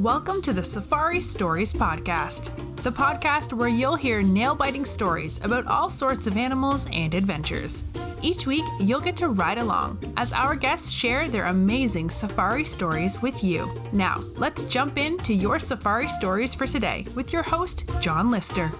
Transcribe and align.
Welcome 0.00 0.40
to 0.42 0.54
the 0.54 0.64
Safari 0.64 1.20
Stories 1.20 1.74
Podcast, 1.74 2.44
the 2.76 2.90
podcast 2.90 3.52
where 3.52 3.68
you'll 3.68 3.96
hear 3.96 4.22
nail 4.22 4.54
biting 4.54 4.86
stories 4.86 5.38
about 5.44 5.66
all 5.66 5.90
sorts 5.90 6.26
of 6.26 6.38
animals 6.38 6.86
and 6.90 7.12
adventures. 7.12 7.84
Each 8.22 8.46
week, 8.46 8.64
you'll 8.80 9.02
get 9.02 9.14
to 9.18 9.28
ride 9.28 9.58
along 9.58 9.98
as 10.16 10.32
our 10.32 10.56
guests 10.56 10.90
share 10.90 11.28
their 11.28 11.44
amazing 11.44 12.08
safari 12.08 12.64
stories 12.64 13.20
with 13.20 13.44
you. 13.44 13.70
Now, 13.92 14.24
let's 14.36 14.64
jump 14.64 14.96
into 14.96 15.34
your 15.34 15.58
safari 15.58 16.08
stories 16.08 16.54
for 16.54 16.66
today 16.66 17.04
with 17.14 17.30
your 17.30 17.42
host, 17.42 17.84
John 18.00 18.30
Lister. 18.30 18.72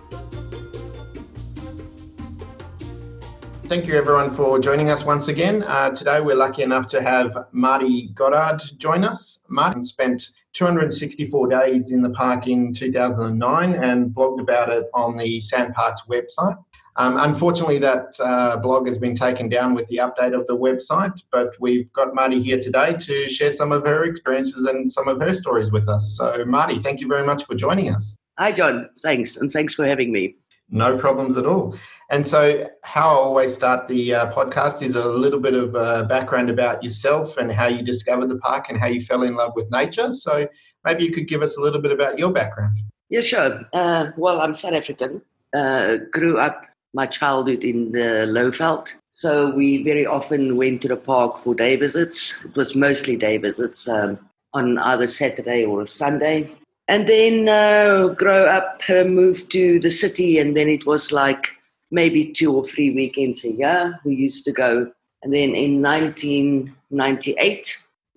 Thank 3.64 3.86
you, 3.86 3.94
everyone, 3.98 4.34
for 4.36 4.58
joining 4.58 4.88
us 4.88 5.04
once 5.04 5.28
again. 5.28 5.64
Uh, 5.64 5.90
today, 5.90 6.22
we're 6.22 6.34
lucky 6.34 6.62
enough 6.62 6.88
to 6.88 7.02
have 7.02 7.46
Marty 7.52 8.08
Goddard 8.14 8.62
join 8.78 9.04
us. 9.04 9.36
Marty 9.48 9.84
spent 9.84 10.22
264 10.60 11.48
days 11.48 11.90
in 11.90 12.02
the 12.02 12.10
park 12.10 12.46
in 12.46 12.74
2009 12.74 13.72
and 13.72 14.10
blogged 14.10 14.42
about 14.42 14.68
it 14.68 14.84
on 14.92 15.16
the 15.16 15.42
SANParks 15.50 16.00
website. 16.06 16.62
Um, 16.96 17.16
unfortunately, 17.16 17.78
that 17.78 18.08
uh, 18.20 18.58
blog 18.58 18.86
has 18.86 18.98
been 18.98 19.16
taken 19.16 19.48
down 19.48 19.74
with 19.74 19.88
the 19.88 19.96
update 19.96 20.38
of 20.38 20.46
the 20.48 20.54
website, 20.54 21.14
but 21.32 21.52
we've 21.60 21.90
got 21.94 22.14
Marty 22.14 22.42
here 22.42 22.60
today 22.60 22.94
to 23.06 23.28
share 23.30 23.56
some 23.56 23.72
of 23.72 23.84
her 23.84 24.04
experiences 24.04 24.68
and 24.68 24.92
some 24.92 25.08
of 25.08 25.18
her 25.20 25.32
stories 25.32 25.72
with 25.72 25.88
us. 25.88 26.14
So, 26.18 26.44
Marty, 26.44 26.78
thank 26.82 27.00
you 27.00 27.08
very 27.08 27.24
much 27.24 27.42
for 27.46 27.54
joining 27.54 27.94
us. 27.94 28.14
Hi, 28.38 28.52
John. 28.52 28.90
Thanks, 29.02 29.36
and 29.36 29.50
thanks 29.50 29.74
for 29.74 29.86
having 29.86 30.12
me. 30.12 30.36
No 30.70 30.98
problems 30.98 31.36
at 31.36 31.46
all. 31.46 31.76
And 32.10 32.26
so, 32.26 32.64
how 32.82 33.08
I 33.10 33.14
always 33.14 33.56
start 33.56 33.86
the 33.88 34.14
uh, 34.14 34.32
podcast 34.32 34.82
is 34.82 34.96
a 34.96 35.04
little 35.04 35.40
bit 35.40 35.54
of 35.54 35.76
uh, 35.76 36.04
background 36.04 36.50
about 36.50 36.82
yourself 36.82 37.36
and 37.36 37.52
how 37.52 37.68
you 37.68 37.84
discovered 37.84 38.28
the 38.28 38.38
park 38.38 38.66
and 38.68 38.78
how 38.78 38.86
you 38.86 39.04
fell 39.06 39.22
in 39.22 39.36
love 39.36 39.52
with 39.54 39.70
nature. 39.70 40.10
So, 40.12 40.46
maybe 40.84 41.04
you 41.04 41.12
could 41.12 41.28
give 41.28 41.42
us 41.42 41.54
a 41.56 41.60
little 41.60 41.80
bit 41.80 41.92
about 41.92 42.18
your 42.18 42.32
background. 42.32 42.78
Yeah, 43.10 43.20
sure. 43.22 43.60
Uh, 43.72 44.10
well, 44.16 44.40
I'm 44.40 44.56
South 44.56 44.74
African. 44.74 45.22
Uh, 45.54 45.96
grew 46.12 46.38
up 46.38 46.62
my 46.94 47.06
childhood 47.06 47.62
in 47.62 47.92
the 47.92 48.26
Lowveld. 48.26 48.86
So, 49.12 49.52
we 49.54 49.82
very 49.84 50.06
often 50.06 50.56
went 50.56 50.82
to 50.82 50.88
the 50.88 50.96
park 50.96 51.44
for 51.44 51.54
day 51.54 51.76
visits. 51.76 52.18
It 52.44 52.56
was 52.56 52.74
mostly 52.74 53.16
day 53.16 53.36
visits 53.36 53.86
um, 53.88 54.18
on 54.52 54.78
either 54.78 55.08
Saturday 55.16 55.64
or 55.64 55.82
a 55.82 55.88
Sunday. 55.88 56.59
And 56.90 57.08
then 57.08 57.48
uh, 57.48 58.08
grow 58.14 58.46
up, 58.46 58.80
uh, 58.88 59.04
moved 59.04 59.52
to 59.52 59.78
the 59.78 59.96
city, 59.98 60.38
and 60.38 60.56
then 60.56 60.68
it 60.68 60.84
was 60.84 61.12
like 61.12 61.46
maybe 61.92 62.34
two 62.36 62.52
or 62.52 62.66
three 62.74 62.90
weekends 62.92 63.44
a 63.44 63.52
year. 63.52 63.96
We 64.04 64.16
used 64.16 64.44
to 64.46 64.52
go. 64.52 64.90
And 65.22 65.32
then 65.32 65.54
in 65.54 65.80
1998, 65.80 67.64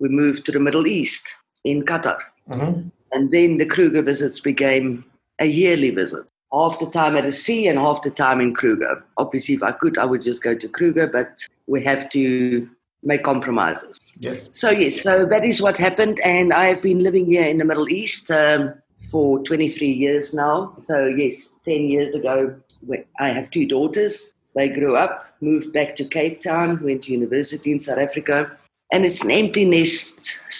we 0.00 0.08
moved 0.08 0.44
to 0.46 0.52
the 0.52 0.58
Middle 0.58 0.88
East 0.88 1.22
in 1.64 1.84
Qatar. 1.84 2.18
Mm-hmm. 2.50 2.88
And 3.12 3.30
then 3.30 3.58
the 3.58 3.66
Kruger 3.66 4.02
visits 4.02 4.40
became 4.40 5.04
a 5.38 5.46
yearly 5.46 5.90
visit. 5.90 6.24
Half 6.52 6.80
the 6.80 6.90
time 6.90 7.16
at 7.16 7.30
the 7.30 7.38
sea 7.44 7.68
and 7.68 7.78
half 7.78 8.02
the 8.02 8.10
time 8.10 8.40
in 8.40 8.56
Kruger. 8.56 9.04
Obviously, 9.18 9.54
if 9.54 9.62
I 9.62 9.70
could, 9.70 9.98
I 9.98 10.04
would 10.04 10.24
just 10.24 10.42
go 10.42 10.52
to 10.56 10.68
Kruger, 10.68 11.06
but 11.06 11.28
we 11.68 11.84
have 11.84 12.10
to 12.10 12.68
make 13.04 13.22
compromises. 13.22 14.00
Yes. 14.18 14.46
So, 14.56 14.70
yes, 14.70 15.02
so 15.02 15.26
that 15.28 15.44
is 15.44 15.60
what 15.60 15.76
happened. 15.76 16.20
And 16.20 16.52
I've 16.52 16.82
been 16.82 17.02
living 17.02 17.26
here 17.26 17.44
in 17.44 17.58
the 17.58 17.64
Middle 17.64 17.88
East 17.88 18.30
um, 18.30 18.74
for 19.10 19.42
23 19.44 19.88
years 19.88 20.28
now. 20.32 20.76
So, 20.86 21.06
yes, 21.06 21.34
10 21.64 21.88
years 21.88 22.14
ago, 22.14 22.54
I 23.18 23.28
have 23.28 23.50
two 23.50 23.66
daughters. 23.66 24.12
They 24.54 24.68
grew 24.68 24.96
up, 24.96 25.24
moved 25.40 25.72
back 25.72 25.96
to 25.96 26.08
Cape 26.08 26.42
Town, 26.42 26.80
went 26.82 27.04
to 27.04 27.12
university 27.12 27.72
in 27.72 27.82
South 27.82 27.98
Africa. 27.98 28.56
And 28.92 29.04
it's 29.04 29.20
an 29.22 29.30
empty 29.30 29.64
nest 29.64 30.04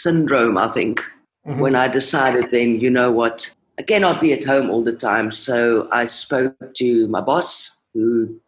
syndrome, 0.02 0.58
I 0.58 0.72
think, 0.74 0.98
mm-hmm. 1.46 1.60
when 1.60 1.76
I 1.76 1.88
decided 1.88 2.46
then, 2.50 2.80
you 2.80 2.90
know 2.90 3.12
what, 3.12 3.40
I 3.78 3.82
cannot 3.82 4.20
be 4.20 4.32
at 4.32 4.44
home 4.44 4.70
all 4.70 4.82
the 4.82 4.92
time. 4.92 5.30
So 5.30 5.88
I 5.92 6.08
spoke 6.08 6.56
to 6.76 7.06
my 7.08 7.20
boss, 7.20 7.52
who 7.92 8.40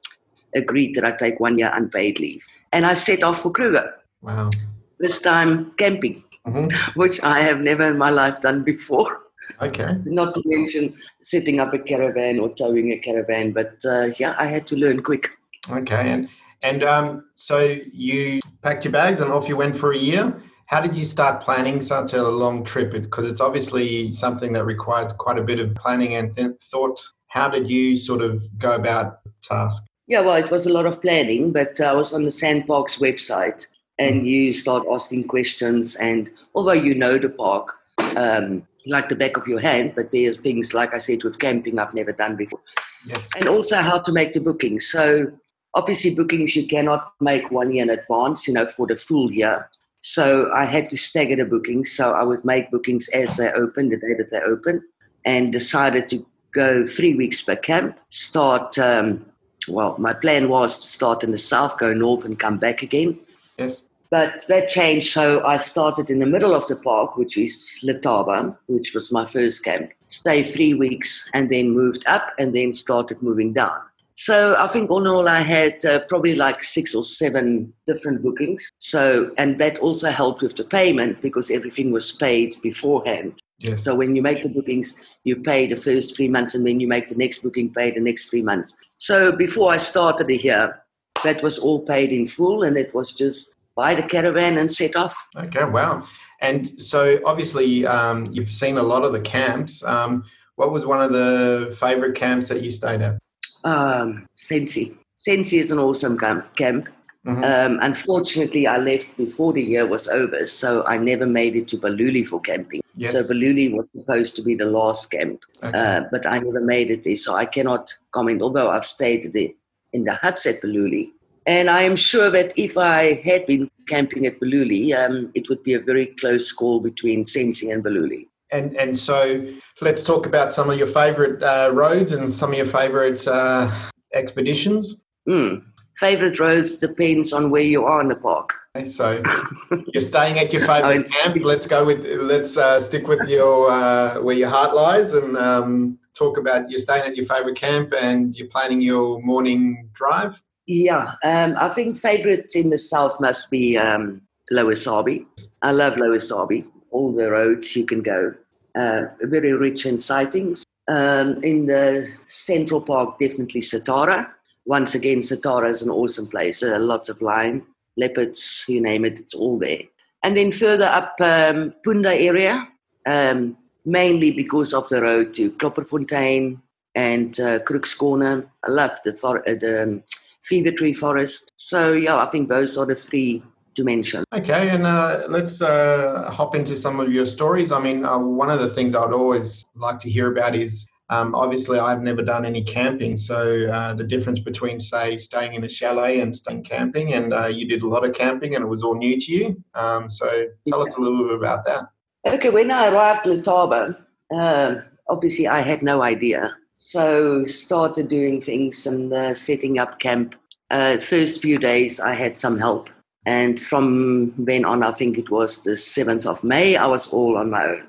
agreed 0.55 0.97
that 0.97 1.05
I 1.05 1.13
take 1.13 1.39
one 1.39 1.59
year 1.59 1.71
unpaid 1.73 2.19
leave. 2.19 2.43
And 2.73 2.85
I 2.85 3.05
set 3.05 3.23
off 3.23 3.43
for 3.43 3.53
Kruger. 3.53 3.93
Wow. 4.23 4.51
This 4.99 5.13
time 5.23 5.73
camping, 5.79 6.25
mm-hmm. 6.47 6.99
which 6.99 7.19
I 7.23 7.41
have 7.41 7.59
never 7.59 7.89
in 7.91 7.99
my 7.99 8.11
life 8.11 8.41
done 8.43 8.65
before. 8.65 9.19
Okay. 9.63 9.93
Not 10.05 10.35
to 10.35 10.43
mention 10.45 10.97
setting 11.25 11.61
up 11.61 11.75
a 11.75 11.79
caravan 11.79 12.41
or 12.41 12.55
towing 12.57 12.93
a 12.93 12.99
caravan, 12.99 13.53
but 13.53 13.75
uh, 13.85 14.09
yeah, 14.19 14.35
I 14.39 14.47
had 14.47 14.67
to 14.69 14.77
learn 14.77 15.03
quick. 15.03 15.27
Okay, 15.71 16.13
and 16.13 16.29
and 16.63 16.83
um, 16.85 17.25
so 17.37 17.77
you 17.93 18.41
packed 18.63 18.85
your 18.85 18.93
bags 18.93 19.21
and 19.21 19.33
off 19.33 19.49
you 19.49 19.57
went 19.57 19.79
for 19.79 19.93
a 19.93 19.99
year. 19.99 20.43
How 20.67 20.81
did 20.81 20.97
you 20.97 21.07
start 21.07 21.43
planning 21.43 21.87
such 21.87 22.13
a 22.13 22.23
long 22.23 22.65
trip? 22.65 22.93
Because 22.93 23.31
it's 23.31 23.41
obviously 23.41 24.13
something 24.19 24.53
that 24.55 24.65
requires 24.65 25.13
quite 25.19 25.39
a 25.39 25.43
bit 25.43 25.61
of 25.61 25.75
planning 25.77 26.15
and 26.15 26.35
th- 26.35 26.57
thought. 26.71 26.99
How 27.29 27.49
did 27.49 27.69
you 27.69 27.99
sort 27.99 28.21
of 28.21 28.41
go 28.59 28.73
about 28.73 29.23
the 29.25 29.31
task? 29.49 29.83
Yeah, 30.09 30.21
well, 30.21 30.37
it 30.37 30.51
was 30.51 30.67
a 30.67 30.71
lot 30.71 30.87
of 30.87 31.03
planning, 31.03 31.53
but 31.53 31.81
I 31.81 31.93
was 31.93 32.13
on 32.13 32.25
the 32.25 32.33
SANParks 32.33 33.01
website, 33.01 33.59
and 33.99 34.23
mm. 34.23 34.27
you 34.27 34.61
start 34.61 34.85
asking 34.91 35.29
questions. 35.29 35.97
And 35.99 36.31
although 36.55 36.73
you 36.73 36.95
know 36.95 37.19
the 37.19 37.29
park, 37.29 37.69
um, 37.99 38.67
like 38.87 39.09
the 39.09 39.15
back 39.17 39.37
of 39.37 39.47
your 39.47 39.61
hand, 39.61 39.93
but 39.97 40.13
there's 40.13 40.39
things, 40.39 40.73
like 40.73 40.95
I 40.95 41.01
said, 41.01 41.25
with 41.25 41.39
camping 41.39 41.79
I've 41.79 41.95
never 41.95 42.13
done 42.13 42.37
before. 42.37 42.61
Yes. 43.05 43.21
And 43.37 43.49
also 43.49 43.77
how 43.77 44.01
to 44.01 44.13
make 44.13 44.35
the 44.35 44.41
bookings. 44.41 44.87
So 44.91 45.27
obviously 45.75 46.15
bookings 46.15 46.55
you 46.55 46.67
cannot 46.69 47.13
make 47.21 47.51
one 47.51 47.73
year 47.73 47.83
in 47.83 47.91
advance, 47.91 48.43
you 48.47 48.55
know, 48.55 48.67
for 48.77 48.87
the 48.87 48.97
full 49.09 49.31
year. 49.33 49.69
So 50.03 50.51
I 50.55 50.65
had 50.65 50.89
to 50.91 50.97
stagger 50.97 51.37
the 51.37 51.45
bookings. 51.45 51.91
So 51.97 52.11
I 52.13 52.23
would 52.23 52.45
make 52.45 52.71
bookings 52.71 53.07
as 53.13 53.29
they 53.37 53.51
open, 53.51 53.89
the 53.89 53.97
day 53.97 54.15
that 54.19 54.31
they 54.31 54.39
open, 54.39 54.83
and 55.25 55.53
decided 55.53 56.09
to 56.11 56.25
go 56.55 56.87
three 56.97 57.15
weeks 57.15 57.43
per 57.45 57.57
camp. 57.57 57.99
Start, 58.29 58.79
um, 58.79 59.27
well, 59.69 59.97
my 59.99 60.13
plan 60.13 60.49
was 60.49 60.75
to 60.77 60.97
start 60.97 61.25
in 61.25 61.33
the 61.33 61.39
south, 61.39 61.79
go 61.79 61.93
north, 61.93 62.25
and 62.25 62.39
come 62.39 62.59
back 62.59 62.83
again. 62.83 63.19
Yes. 63.59 63.79
But 64.11 64.45
that 64.49 64.69
changed, 64.69 65.13
so 65.13 65.45
I 65.45 65.65
started 65.67 66.11
in 66.11 66.19
the 66.19 66.27
middle 66.27 66.55
of 66.55 66.69
the 66.69 66.77
park, 66.77 67.17
which 67.17 67.37
is 67.37 67.53
Letaba, 67.83 68.57
which 68.67 68.93
was 68.95 69.11
my 69.11 69.31
first 69.33 69.63
camp. 69.65 69.91
Stayed 70.09 70.55
three 70.55 70.75
weeks 70.75 71.09
and 71.35 71.51
then 71.51 71.71
moved 71.71 72.05
up 72.07 72.29
and 72.39 72.55
then 72.55 72.73
started 72.75 73.23
moving 73.23 73.53
down. 73.53 73.81
So 74.19 74.55
I 74.57 74.73
think 74.73 74.91
all 74.91 75.01
in 75.01 75.07
all, 75.07 75.29
I 75.29 75.43
had 75.43 75.85
uh, 75.85 76.01
probably 76.09 76.35
like 76.35 76.57
six 76.73 76.95
or 76.95 77.05
seven 77.05 77.73
different 77.87 78.23
bookings. 78.23 78.63
So, 78.79 79.31
and 79.37 79.61
that 79.61 79.79
also 79.79 80.11
helped 80.11 80.43
with 80.43 80.57
the 80.57 80.65
payment 80.65 81.21
because 81.21 81.51
everything 81.51 81.93
was 81.93 82.15
paid 82.19 82.55
beforehand. 82.63 83.35
Yes. 83.59 83.85
So 83.85 83.95
when 83.95 84.17
you 84.17 84.23
make 84.23 84.43
the 84.43 84.49
bookings, 84.49 84.89
you 85.25 85.37
pay 85.37 85.67
the 85.67 85.81
first 85.83 86.15
three 86.17 86.29
months 86.29 86.55
and 86.55 86.67
then 86.67 86.81
you 86.81 86.89
make 86.89 87.09
the 87.09 87.15
next 87.15 87.43
booking, 87.43 87.73
pay 87.73 87.91
the 87.91 88.01
next 88.01 88.29
three 88.31 88.43
months. 88.43 88.73
So 88.99 89.33
before 89.33 89.73
I 89.73 89.85
started 89.91 90.29
here, 90.31 90.83
that 91.25 91.43
was 91.43 91.59
all 91.59 91.85
paid 91.85 92.11
in 92.11 92.29
full 92.29 92.63
and 92.63 92.77
it 92.77 92.95
was 92.95 93.15
just 93.19 93.47
buy 93.77 93.95
the 93.95 94.03
caravan 94.03 94.59
and 94.59 94.75
set 94.75 94.97
off. 94.97 95.13
Okay, 95.37 95.65
wow. 95.65 96.07
And 96.41 96.73
so 96.79 97.19
obviously 97.25 97.87
um, 97.87 98.29
you've 98.33 98.51
seen 98.51 98.79
a 98.79 98.83
lot 98.83 99.05
of 99.05 99.13
the 99.13 99.21
camps. 99.21 99.83
Um, 99.87 100.25
what 100.57 100.73
was 100.73 100.85
one 100.85 101.03
of 101.03 101.13
the 101.13 101.77
favorite 101.81 102.19
camps 102.19 102.49
that 102.49 102.63
you 102.63 102.73
stayed 102.73 103.03
at? 103.03 103.19
Um, 103.65 104.27
Sensi. 104.49 104.95
Sensi 105.19 105.59
is 105.59 105.71
an 105.71 105.79
awesome 105.79 106.19
camp. 106.19 106.57
camp. 106.57 106.89
Mm-hmm. 107.27 107.43
Um, 107.43 107.79
unfortunately, 107.83 108.69
I 108.69 108.79
left 108.79 109.05
before 109.17 109.53
the 109.53 109.61
year 109.61 109.87
was 109.87 110.07
over, 110.07 110.47
so 110.61 110.85
I 110.85 110.97
never 110.97 111.27
made 111.27 111.57
it 111.57 111.69
to 111.69 111.77
Balule 111.77 112.25
for 112.25 112.41
camping. 112.41 112.81
Yes. 112.95 113.15
So 113.15 113.25
Balule 113.25 113.73
was 113.73 113.87
supposed 113.97 114.37
to 114.37 114.43
be 114.43 114.55
the 114.55 114.67
last 114.67 115.11
camp, 115.11 115.41
okay. 115.61 115.77
uh, 115.77 116.03
but 116.13 116.25
I 116.25 116.39
never 116.39 116.61
made 116.61 116.91
it 116.91 117.03
there, 117.03 117.17
so 117.17 117.35
I 117.35 117.45
cannot 117.45 117.89
comment. 118.13 118.43
Although 118.43 118.71
I've 118.71 118.85
stayed 118.85 119.33
there 119.33 119.49
in 119.93 120.05
the 120.05 120.15
huts 120.15 120.47
at 120.47 120.63
Balule, 120.63 121.11
and 121.47 121.71
I 121.71 121.83
am 121.83 121.97
sure 121.97 122.31
that 122.31 122.53
if 122.57 122.77
I 122.77 123.21
had 123.25 123.47
been 123.47 123.71
camping 123.89 124.27
at 124.27 124.41
Balule, 124.41 124.95
um, 124.97 125.31
it 125.35 125.49
would 125.49 125.63
be 125.63 125.75
a 125.75 125.81
very 125.81 126.15
close 126.19 126.53
call 126.53 126.81
between 126.81 127.25
Sensi 127.27 127.71
and 127.71 127.85
Balule. 127.85 128.27
And 128.53 128.77
and 128.77 128.97
so 128.97 129.45
let's 129.81 130.05
talk 130.05 130.27
about 130.27 130.55
some 130.55 130.71
of 130.71 130.79
your 130.79 130.93
favourite 130.93 131.43
uh, 131.43 131.73
roads 131.73 132.13
and 132.13 132.35
some 132.35 132.53
of 132.53 132.57
your 132.57 132.71
favourite 132.71 133.27
uh, 133.27 133.91
expeditions. 134.15 134.97
Mm. 135.29 135.63
Favorite 135.99 136.39
roads 136.39 136.77
depends 136.79 137.33
on 137.33 137.51
where 137.51 137.63
you 137.63 137.85
are 137.85 138.01
in 138.03 138.09
the 138.09 138.15
park. 138.15 138.51
Okay, 138.77 138.93
so 138.93 139.23
you're 139.95 140.09
staying 140.09 140.39
at 140.39 140.53
your 140.53 140.67
favourite 140.67 141.07
camp. 141.11 141.37
Let's 141.43 141.67
go 141.67 141.85
with 141.87 142.01
let's 142.21 142.57
uh, 142.57 142.87
stick 142.89 143.07
with 143.09 143.27
your 143.29 143.71
uh, 143.71 144.23
where 144.23 144.37
your 144.37 144.51
heart 144.51 144.75
lies 144.75 145.11
and 145.13 145.37
um, 145.37 145.99
talk 146.17 146.39
about 146.39 146.71
you're 146.71 146.83
staying 146.83 147.03
at 147.03 147.17
your 147.17 147.27
favourite 147.27 147.59
camp 147.59 147.93
and 148.01 148.37
you're 148.37 148.49
planning 148.49 148.81
your 148.81 149.21
morning 149.23 149.89
drive. 149.95 150.33
Yeah, 150.67 151.13
um, 151.23 151.55
I 151.59 151.73
think 151.75 152.01
favorites 152.01 152.53
in 152.55 152.71
the 152.71 152.79
south 152.79 153.21
must 153.21 153.49
be 153.51 153.77
um, 153.77 154.21
Lower 154.51 154.75
Sabie. 154.77 155.25
I 155.63 155.71
love 155.71 155.95
Lower 155.97 156.21
Sabie. 156.21 156.65
All 156.91 157.15
the 157.15 157.31
roads 157.31 157.67
you 157.75 157.87
can 157.87 158.03
go, 158.03 158.33
uh, 158.75 159.03
very 159.23 159.53
rich 159.53 159.87
in 159.87 160.03
sightings. 160.03 160.63
Um, 160.89 161.43
in 161.43 161.67
the 161.67 162.09
Central 162.47 162.81
Park, 162.81 163.19
definitely 163.19 163.63
Satara. 163.73 164.27
Once 164.67 164.95
again, 164.95 165.23
Satara 165.29 165.75
is 165.75 165.83
an 165.83 165.91
awesome 165.91 166.29
place. 166.29 166.59
Uh, 166.63 166.79
lots 166.79 167.09
of 167.09 167.21
lion, 167.21 167.65
leopards, 167.97 168.41
you 168.69 168.81
name 168.81 169.05
it, 169.05 169.15
it's 169.19 169.35
all 169.35 169.59
there. 169.59 169.81
And 170.23 170.37
then 170.37 170.53
further 170.59 170.85
up, 170.85 171.15
um, 171.21 171.75
Punda 171.85 172.09
area, 172.15 172.67
um, 173.07 173.57
mainly 173.85 174.31
because 174.33 174.73
of 174.75 174.89
the 174.89 175.01
road 175.03 175.35
to 175.37 175.51
Klopperfontein 175.53 176.61
and 176.95 177.39
uh, 177.39 177.59
Crooks 177.61 177.95
Corner. 177.95 178.49
I 178.65 178.71
love 178.71 178.93
the, 179.05 179.17
for- 179.21 179.49
uh, 179.49 179.55
the 179.61 180.03
um, 180.47 180.49
Fever 180.49 180.77
Tree 180.77 180.95
Forest. 180.95 181.53
So, 181.59 181.93
yeah, 181.93 182.17
I 182.17 182.31
think 182.31 182.49
those 182.49 182.77
are 182.77 182.87
the 182.87 182.97
three 183.11 183.43
to 183.77 183.85
mention. 183.85 184.25
Okay, 184.33 184.71
and 184.71 184.87
uh, 184.87 185.25
let's 185.29 185.61
uh, 185.61 186.31
hop 186.33 186.55
into 186.55 186.81
some 186.81 187.01
of 187.01 187.13
your 187.13 187.27
stories. 187.27 187.71
I 187.73 187.81
mean, 187.81 188.05
uh, 188.05 188.19
one 188.19 188.51
of 188.51 188.61
the 188.61 188.75
things 188.75 188.95
I'd 188.95 189.13
always 189.13 189.65
like 189.75 190.01
to 190.01 190.11
hear 190.11 190.33
about 190.33 190.55
is 190.57 190.87
um, 191.11 191.35
obviously 191.35 191.79
I've 191.79 192.01
never 192.01 192.23
done 192.23 192.45
any 192.45 192.65
camping, 192.65 193.17
so 193.17 193.69
uh, 193.69 193.95
the 193.95 194.05
difference 194.05 194.41
between, 194.41 194.81
say, 194.81 195.19
staying 195.19 195.55
in 195.55 195.65
a 195.65 195.69
chalet 195.69 196.21
and 196.21 196.35
staying 196.35 196.65
camping, 196.65 197.13
and 197.13 197.33
uh, 197.33 197.47
you 197.47 197.69
did 197.69 197.83
a 197.83 197.89
lot 197.89 198.05
of 198.05 198.15
camping 198.15 198.55
and 198.55 198.65
it 198.65 198.67
was 198.67 198.83
all 198.83 198.97
new 198.97 199.17
to 199.21 199.33
you. 199.33 199.63
Um, 199.75 200.09
so 200.11 200.27
tell 200.69 200.83
us 200.83 200.95
a 200.97 201.01
little 201.01 201.29
bit 201.29 201.37
about 201.37 201.65
that. 201.67 201.83
Okay, 202.27 202.51
when 202.51 202.71
I 202.71 202.89
arrived 202.89 203.27
in 203.27 203.43
Letaba, 203.43 203.97
uh, 204.35 204.75
obviously 205.09 205.47
I 205.47 205.63
had 205.63 205.83
no 205.83 206.03
idea. 206.03 206.57
So 206.91 207.47
started 207.65 208.09
doing 208.09 208.43
things 208.43 208.77
and 208.85 209.13
uh, 209.13 209.35
setting 209.45 209.79
up 209.79 209.99
camp. 209.99 210.35
Uh, 210.71 210.97
first 211.11 211.41
few 211.41 211.59
days 211.59 211.99
I 212.03 212.15
had 212.15 212.39
some 212.39 212.59
help. 212.59 212.89
And 213.25 213.61
from 213.69 214.35
then 214.39 214.65
on, 214.65 214.85
I 214.85 214.95
think 214.97 215.19
it 215.19 215.31
was 215.31 215.57
the 215.65 215.79
7th 215.97 216.27
of 216.27 216.45
May, 216.45 216.77
I 216.77 216.87
was 216.87 217.09
all 217.11 217.37
on 217.37 217.51
my 217.51 217.67
own. 217.67 217.83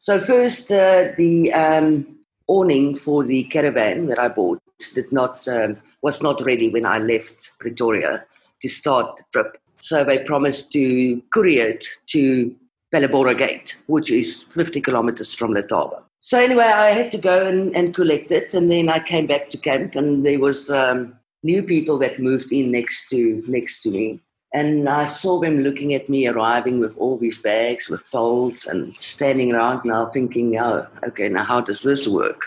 So 0.00 0.20
first, 0.26 0.62
uh, 0.70 1.12
the 1.16 1.52
um, 1.52 2.18
awning 2.48 2.98
for 3.04 3.24
the 3.24 3.44
caravan 3.44 4.06
that 4.06 4.18
I 4.18 4.28
bought 4.28 4.60
did 4.94 5.12
not 5.12 5.46
um, 5.46 5.76
was 6.02 6.20
not 6.20 6.44
ready 6.44 6.70
when 6.70 6.86
I 6.86 6.98
left 6.98 7.50
Pretoria 7.60 8.24
to 8.62 8.68
start 8.68 9.16
the 9.16 9.24
trip. 9.32 9.60
So 9.80 10.04
they 10.04 10.24
promised 10.24 10.72
to 10.72 11.22
courier 11.32 11.68
it 11.68 11.84
to 12.12 12.54
Phalaborwa 12.92 13.38
Gate, 13.38 13.70
which 13.86 14.10
is 14.10 14.44
50 14.54 14.80
kilometers 14.80 15.36
from 15.38 15.54
Letaba. 15.54 16.02
So 16.28 16.38
anyway, 16.38 16.64
I 16.64 16.90
had 16.90 17.10
to 17.12 17.18
go 17.18 17.46
and, 17.46 17.74
and 17.74 17.94
collect 17.94 18.30
it, 18.30 18.52
and 18.52 18.70
then 18.70 18.90
I 18.90 19.02
came 19.02 19.26
back 19.26 19.50
to 19.50 19.58
camp, 19.58 19.94
and 19.94 20.24
there 20.24 20.38
was 20.38 20.68
um, 20.68 21.18
new 21.42 21.62
people 21.62 21.98
that 22.00 22.20
moved 22.20 22.52
in 22.52 22.70
next 22.70 22.96
to 23.10 23.42
next 23.48 23.82
to 23.84 23.90
me, 23.90 24.20
and 24.52 24.90
I 24.90 25.16
saw 25.20 25.40
them 25.40 25.60
looking 25.60 25.94
at 25.94 26.10
me 26.10 26.26
arriving 26.26 26.80
with 26.80 26.94
all 26.98 27.18
these 27.18 27.38
bags 27.42 27.86
with 27.88 28.00
poles 28.12 28.54
and 28.66 28.94
standing 29.14 29.52
around 29.52 29.86
now 29.86 30.10
thinking, 30.12 30.58
oh, 30.58 30.86
okay, 31.08 31.30
now 31.30 31.44
how 31.44 31.62
does 31.62 31.80
this 31.82 32.06
work? 32.10 32.40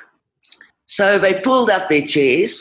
So 0.85 1.17
they 1.19 1.41
pulled 1.43 1.71
up 1.71 1.89
their 1.89 2.05
chairs, 2.05 2.53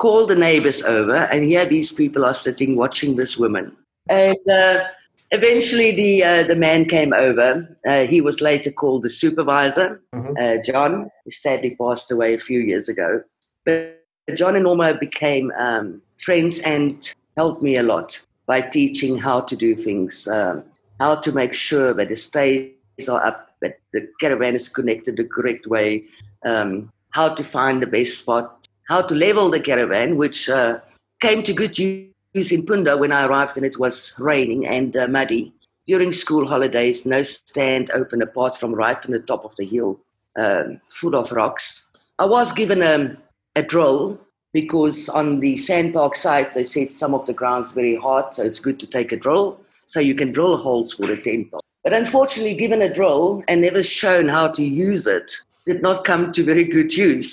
called 0.00 0.30
the 0.30 0.34
neighbors 0.34 0.82
over, 0.84 1.16
and 1.16 1.44
here 1.44 1.68
these 1.68 1.92
people 1.92 2.24
are 2.24 2.36
sitting 2.42 2.74
watching 2.74 3.14
this 3.14 3.36
woman. 3.38 3.76
And 4.08 4.36
uh, 4.50 4.84
eventually 5.30 5.94
the, 5.94 6.22
uh, 6.24 6.46
the 6.46 6.54
man 6.54 6.84
came 6.86 7.12
over. 7.12 7.66
Uh, 7.86 8.02
he 8.02 8.20
was 8.20 8.40
later 8.40 8.70
called 8.70 9.02
the 9.02 9.10
supervisor, 9.10 10.00
Mhm. 10.14 10.64
John. 10.64 11.10
He 11.24 11.32
sadly 11.42 11.76
passed 11.80 12.10
away 12.10 12.34
a 12.34 12.38
few 12.38 12.60
years 12.60 12.88
ago. 12.88 13.22
But 13.64 13.76
John 13.86 14.12
and 14.16 14.64
Norma 14.64 14.94
became 14.98 15.04
um, 15.12 16.00
friends 16.24 16.56
and 16.64 16.96
helped 17.36 17.62
me 17.62 17.76
a 17.76 17.82
lot 17.82 18.12
by 18.46 18.60
teaching 18.60 19.16
how 19.18 19.40
to 19.40 19.56
do 19.56 19.74
things, 19.74 20.12
um, 20.30 20.62
how 21.00 21.16
to 21.16 21.32
make 21.32 21.52
sure 21.54 21.92
that 21.94 22.08
the 22.08 22.16
stays 22.16 22.72
are 22.72 23.24
up, 23.24 23.50
that 23.60 23.78
the 23.92 24.08
caravan 24.20 24.56
is 24.56 24.68
connected 24.68 25.16
the 25.16 25.24
correct 25.24 25.66
way, 25.66 26.02
um, 26.44 26.90
how 27.10 27.34
to 27.34 27.42
find 27.52 27.82
the 27.82 27.86
best 27.86 28.18
spot, 28.18 28.66
how 28.88 29.02
to 29.02 29.14
level 29.14 29.50
the 29.50 29.60
caravan, 29.60 30.16
which 30.16 30.48
uh, 30.48 30.78
came 31.20 31.42
to 31.44 31.52
good 31.52 31.76
use 31.78 32.15
in 32.36 32.66
Punda 32.66 32.98
when 32.98 33.12
I 33.12 33.26
arrived 33.26 33.56
and 33.56 33.64
it 33.64 33.78
was 33.78 33.94
raining 34.18 34.66
and 34.66 34.96
uh, 34.96 35.08
muddy. 35.08 35.52
During 35.86 36.12
school 36.12 36.46
holidays, 36.46 37.00
no 37.04 37.24
stand 37.48 37.90
open 37.92 38.22
apart 38.22 38.54
from 38.58 38.74
right 38.74 38.98
on 39.04 39.12
the 39.12 39.20
top 39.20 39.44
of 39.44 39.52
the 39.56 39.64
hill, 39.64 40.00
um, 40.36 40.80
full 41.00 41.14
of 41.14 41.30
rocks. 41.30 41.62
I 42.18 42.26
was 42.26 42.52
given 42.56 42.82
a, 42.82 43.16
a 43.54 43.62
drill 43.62 44.18
because 44.52 45.08
on 45.12 45.40
the 45.40 45.64
sand 45.64 45.94
SANParks 45.94 46.22
site 46.22 46.54
they 46.54 46.66
said 46.66 46.88
some 46.98 47.14
of 47.14 47.26
the 47.26 47.32
ground's 47.32 47.72
very 47.74 47.96
hard, 47.96 48.34
so 48.34 48.42
it's 48.42 48.58
good 48.58 48.78
to 48.80 48.86
take 48.86 49.12
a 49.12 49.16
drill 49.16 49.60
so 49.90 50.00
you 50.00 50.14
can 50.14 50.32
drill 50.32 50.56
holes 50.56 50.94
for 50.94 51.06
the 51.06 51.16
tent 51.22 51.50
pole. 51.50 51.60
But 51.84 51.92
unfortunately, 51.92 52.56
given 52.56 52.82
a 52.82 52.92
drill 52.92 53.42
and 53.48 53.60
never 53.60 53.82
shown 53.82 54.28
how 54.28 54.48
to 54.48 54.62
use 54.62 55.06
it, 55.06 55.30
did 55.66 55.82
not 55.82 56.04
come 56.04 56.32
to 56.32 56.44
very 56.44 56.64
good 56.64 56.92
use. 56.92 57.32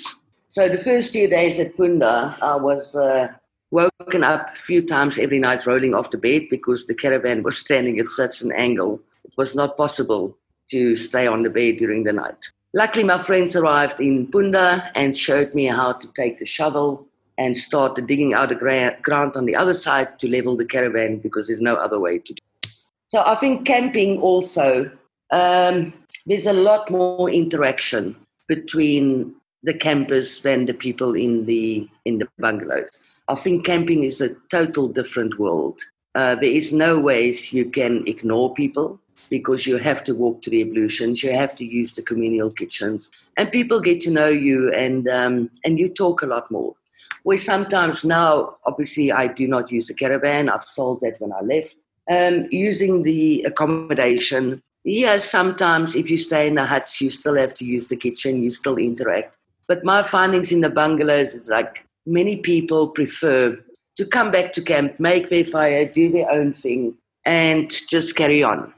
So 0.52 0.68
the 0.68 0.84
first 0.84 1.10
few 1.10 1.28
days 1.28 1.58
at 1.58 1.76
Punda, 1.76 2.36
I 2.40 2.54
was 2.56 2.94
uh, 2.94 3.34
woken 3.74 4.22
up 4.22 4.46
a 4.46 4.66
few 4.66 4.86
times 4.86 5.16
every 5.20 5.40
night 5.40 5.66
rolling 5.66 5.94
off 5.94 6.12
the 6.12 6.18
bed 6.18 6.42
because 6.48 6.84
the 6.86 6.94
caravan 6.94 7.42
was 7.42 7.58
standing 7.58 7.98
at 7.98 8.06
such 8.16 8.40
an 8.40 8.52
angle. 8.52 9.00
It 9.24 9.32
was 9.36 9.54
not 9.54 9.76
possible 9.76 10.36
to 10.70 10.96
stay 11.08 11.26
on 11.26 11.42
the 11.42 11.50
bed 11.50 11.78
during 11.78 12.04
the 12.04 12.12
night. 12.12 12.38
Luckily, 12.72 13.04
my 13.04 13.24
friends 13.26 13.54
arrived 13.56 14.00
in 14.00 14.28
Punda 14.28 14.90
and 14.94 15.16
showed 15.16 15.54
me 15.54 15.66
how 15.66 15.92
to 15.92 16.08
take 16.16 16.38
the 16.38 16.46
shovel 16.46 17.06
and 17.36 17.56
start 17.56 17.98
digging 18.06 18.32
out 18.32 18.48
the 18.48 18.54
gra- 18.54 18.96
ground 19.02 19.32
on 19.34 19.44
the 19.44 19.56
other 19.56 19.74
side 19.74 20.18
to 20.20 20.28
level 20.28 20.56
the 20.56 20.64
caravan 20.64 21.18
because 21.18 21.46
there's 21.46 21.60
no 21.60 21.74
other 21.74 21.98
way 21.98 22.18
to 22.18 22.32
do 22.32 22.42
it. 22.62 22.70
So 23.08 23.18
I 23.18 23.38
think 23.40 23.66
camping 23.66 24.20
also, 24.20 24.90
um, 25.30 25.92
there's 26.26 26.46
a 26.46 26.52
lot 26.52 26.90
more 26.90 27.30
interaction 27.30 28.16
between 28.48 29.34
the 29.62 29.74
campers 29.74 30.28
than 30.42 30.66
the 30.66 30.74
people 30.74 31.14
in 31.14 31.46
the 31.46 31.88
in 32.04 32.18
the 32.18 32.26
bungalows. 32.38 32.90
I 33.28 33.40
think 33.42 33.64
camping 33.64 34.04
is 34.04 34.20
a 34.20 34.30
total 34.50 34.88
different 34.88 35.38
world. 35.38 35.78
Uh, 36.14 36.34
there 36.34 36.50
is 36.50 36.72
no 36.72 36.98
ways 36.98 37.38
you 37.50 37.70
can 37.70 38.04
ignore 38.06 38.54
people 38.54 39.00
because 39.30 39.66
you 39.66 39.78
have 39.78 40.04
to 40.04 40.12
walk 40.12 40.42
to 40.42 40.50
the 40.50 40.62
ablutions, 40.62 41.22
you 41.22 41.32
have 41.32 41.56
to 41.56 41.64
use 41.64 41.92
the 41.96 42.02
communal 42.02 42.52
kitchens, 42.52 43.08
and 43.36 43.50
people 43.50 43.80
get 43.80 44.00
to 44.02 44.10
know 44.10 44.28
you 44.28 44.72
and 44.72 45.08
um, 45.08 45.50
and 45.64 45.78
you 45.78 45.88
talk 45.88 46.22
a 46.22 46.26
lot 46.26 46.50
more. 46.50 46.74
Where 47.22 47.40
sometimes 47.42 48.04
now, 48.04 48.56
obviously, 48.66 49.10
I 49.10 49.28
do 49.28 49.48
not 49.48 49.72
use 49.72 49.86
the 49.86 49.94
caravan. 49.94 50.50
I've 50.50 50.66
sold 50.74 51.00
that 51.00 51.18
when 51.20 51.32
I 51.32 51.40
left. 51.40 51.74
Um, 52.10 52.46
using 52.50 53.02
the 53.02 53.42
accommodation, 53.44 54.62
yeah, 54.84 55.18
sometimes 55.30 55.94
if 55.94 56.10
you 56.10 56.18
stay 56.18 56.46
in 56.46 56.54
the 56.56 56.66
huts, 56.66 57.00
you 57.00 57.10
still 57.10 57.34
have 57.36 57.54
to 57.56 57.64
use 57.64 57.88
the 57.88 57.96
kitchen, 57.96 58.42
you 58.42 58.50
still 58.50 58.76
interact. 58.76 59.36
But 59.66 59.84
my 59.84 60.06
findings 60.10 60.52
in 60.52 60.60
the 60.60 60.68
bungalows 60.68 61.32
is 61.32 61.48
like 61.48 61.78
many 62.06 62.36
people 62.36 62.88
prefer 62.88 63.58
to 63.96 64.06
come 64.06 64.30
back 64.30 64.52
to 64.54 64.62
camp, 64.62 64.98
make 64.98 65.30
their 65.30 65.44
fire, 65.50 65.90
do 65.92 66.10
their 66.10 66.30
own 66.30 66.54
thing, 66.62 66.94
and 67.24 67.72
just 67.90 68.16
carry 68.16 68.42
on. 68.42 68.72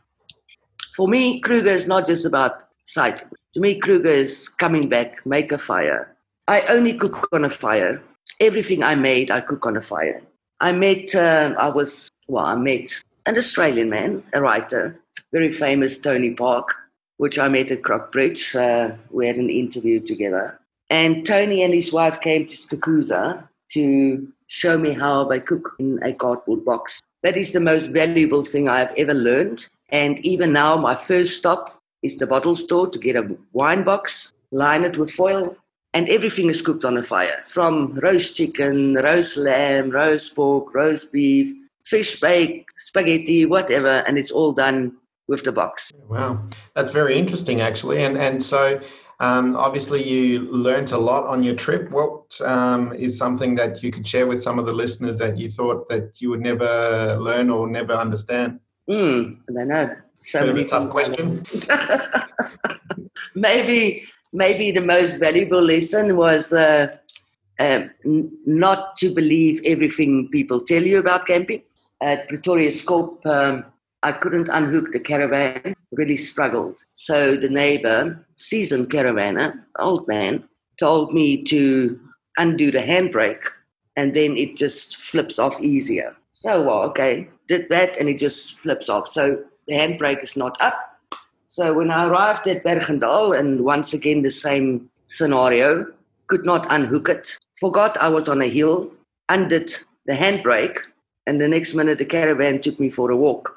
For 0.96 1.08
me, 1.08 1.40
Kruger 1.40 1.74
is 1.74 1.86
not 1.86 2.06
just 2.06 2.24
about 2.24 2.52
sight. 2.92 3.22
To 3.54 3.60
me, 3.60 3.80
Kruger 3.80 4.12
is 4.12 4.36
coming 4.58 4.88
back, 4.88 5.24
make 5.26 5.52
a 5.52 5.58
fire. 5.58 6.16
I 6.48 6.62
only 6.68 6.96
cook 6.98 7.28
on 7.32 7.44
a 7.44 7.56
fire. 7.58 8.02
Everything 8.40 8.82
I 8.82 8.94
made, 8.94 9.30
I 9.30 9.40
cook 9.40 9.66
on 9.66 9.76
a 9.76 9.82
fire. 9.82 10.22
I 10.60 10.72
met, 10.72 11.14
uh, 11.14 11.52
I 11.58 11.68
was, 11.68 11.90
well, 12.28 12.44
I 12.44 12.54
met 12.54 12.88
an 13.26 13.36
Australian 13.36 13.90
man, 13.90 14.22
a 14.32 14.40
writer, 14.40 15.00
very 15.32 15.58
famous 15.58 15.92
Tony 16.02 16.30
Park, 16.30 16.68
which 17.18 17.38
I 17.38 17.48
met 17.48 17.70
at 17.70 17.82
Croc 17.82 18.12
Bridge. 18.12 18.54
Uh, 18.54 18.90
we 19.10 19.26
had 19.26 19.36
an 19.36 19.50
interview 19.50 20.00
together. 20.06 20.58
And 20.90 21.26
Tony 21.26 21.62
and 21.62 21.74
his 21.74 21.92
wife 21.92 22.20
came 22.22 22.48
to 22.48 22.76
Skukuza 22.76 23.48
to 23.74 24.28
show 24.48 24.78
me 24.78 24.94
how 24.94 25.24
they 25.24 25.40
cook 25.40 25.72
in 25.78 26.00
a 26.04 26.12
cardboard 26.12 26.64
box. 26.64 26.92
That 27.22 27.36
is 27.36 27.52
the 27.52 27.60
most 27.60 27.90
valuable 27.92 28.46
thing 28.50 28.68
I've 28.68 28.94
ever 28.96 29.14
learned. 29.14 29.60
And 29.90 30.18
even 30.24 30.52
now, 30.52 30.76
my 30.76 31.00
first 31.08 31.32
stop 31.32 31.80
is 32.02 32.18
the 32.18 32.26
bottle 32.26 32.56
store 32.56 32.88
to 32.90 32.98
get 32.98 33.16
a 33.16 33.36
wine 33.52 33.84
box, 33.84 34.12
line 34.52 34.84
it 34.84 34.98
with 34.98 35.10
foil, 35.12 35.56
and 35.94 36.08
everything 36.08 36.50
is 36.50 36.62
cooked 36.62 36.84
on 36.84 36.96
a 36.98 37.02
fire 37.02 37.42
from 37.54 37.98
roast 38.02 38.34
chicken, 38.36 38.94
roast 38.94 39.36
lamb, 39.36 39.90
roast 39.90 40.34
pork, 40.34 40.74
roast 40.74 41.10
beef, 41.10 41.56
fish 41.88 42.18
bake, 42.20 42.66
spaghetti, 42.88 43.46
whatever, 43.46 44.04
and 44.06 44.18
it's 44.18 44.30
all 44.30 44.52
done 44.52 44.92
with 45.28 45.42
the 45.44 45.52
box. 45.52 45.82
Wow, 46.08 46.48
that's 46.74 46.90
very 46.92 47.18
interesting, 47.18 47.60
actually. 47.60 48.04
And 48.04 48.16
and 48.16 48.44
so 48.44 48.78
um, 49.20 49.56
obviously 49.56 50.02
you 50.02 50.40
learnt 50.52 50.90
a 50.92 50.98
lot 50.98 51.24
on 51.26 51.42
your 51.42 51.56
trip. 51.56 51.90
What 51.90 52.24
um, 52.44 52.92
is 52.94 53.18
something 53.18 53.54
that 53.56 53.82
you 53.82 53.92
could 53.92 54.06
share 54.06 54.26
with 54.26 54.42
some 54.42 54.58
of 54.58 54.66
the 54.66 54.72
listeners 54.72 55.18
that 55.18 55.38
you 55.38 55.50
thought 55.56 55.88
that 55.88 56.12
you 56.18 56.30
would 56.30 56.40
never 56.40 57.16
learn 57.18 57.50
or 57.50 57.66
never 57.68 57.92
understand? 57.94 58.60
Mm, 58.88 59.36
I 59.48 59.52
don't 59.52 59.68
know. 59.68 59.88
So 60.32 60.44
Bit 60.44 60.46
many 60.46 60.64
tough 60.68 60.90
question. 60.90 61.44
maybe 63.34 64.02
maybe 64.32 64.72
the 64.72 64.80
most 64.80 65.18
valuable 65.18 65.62
lesson 65.62 66.16
was 66.16 66.44
uh, 66.52 66.86
uh, 67.58 67.80
n- 68.04 68.30
not 68.46 68.96
to 68.98 69.14
believe 69.14 69.60
everything 69.64 70.28
people 70.32 70.60
tell 70.66 70.82
you 70.82 70.98
about 70.98 71.26
camping. 71.26 71.62
At 72.02 72.28
Pretoriuskop, 72.28 73.24
um, 73.26 73.64
I 74.06 74.12
couldn't 74.12 74.48
unhook 74.48 74.92
the 74.92 75.00
caravan, 75.00 75.74
really 75.90 76.28
struggled. 76.28 76.76
So 77.06 77.36
the 77.36 77.48
neighbor, 77.48 78.24
seasoned 78.48 78.88
caravaner, 78.88 79.54
old 79.80 80.06
man, 80.06 80.44
told 80.78 81.12
me 81.12 81.42
to 81.50 81.98
undo 82.36 82.70
the 82.70 82.78
handbrake 82.78 83.42
and 83.96 84.14
then 84.14 84.36
it 84.36 84.56
just 84.56 84.96
flips 85.10 85.40
off 85.40 85.60
easier. 85.60 86.14
So, 86.38 86.62
well, 86.62 86.82
okay, 86.90 87.28
did 87.48 87.68
that 87.70 87.98
and 87.98 88.08
it 88.08 88.20
just 88.20 88.36
flips 88.62 88.88
off. 88.88 89.08
So 89.12 89.42
the 89.66 89.74
handbrake 89.74 90.22
is 90.22 90.36
not 90.36 90.56
up. 90.60 90.78
So 91.54 91.74
when 91.74 91.90
I 91.90 92.06
arrived 92.06 92.46
at 92.46 92.62
Bergendal, 92.62 93.36
and 93.36 93.64
once 93.64 93.92
again 93.92 94.22
the 94.22 94.30
same 94.30 94.88
scenario, 95.16 95.84
could 96.28 96.44
not 96.44 96.64
unhook 96.70 97.08
it, 97.08 97.26
forgot 97.58 98.00
I 98.00 98.08
was 98.08 98.28
on 98.28 98.40
a 98.40 98.48
hill, 98.48 98.88
undid 99.30 99.68
the 100.06 100.12
handbrake, 100.12 100.76
and 101.26 101.40
the 101.40 101.48
next 101.48 101.74
minute 101.74 101.98
the 101.98 102.04
caravan 102.04 102.62
took 102.62 102.78
me 102.78 102.90
for 102.90 103.10
a 103.10 103.16
walk. 103.16 103.50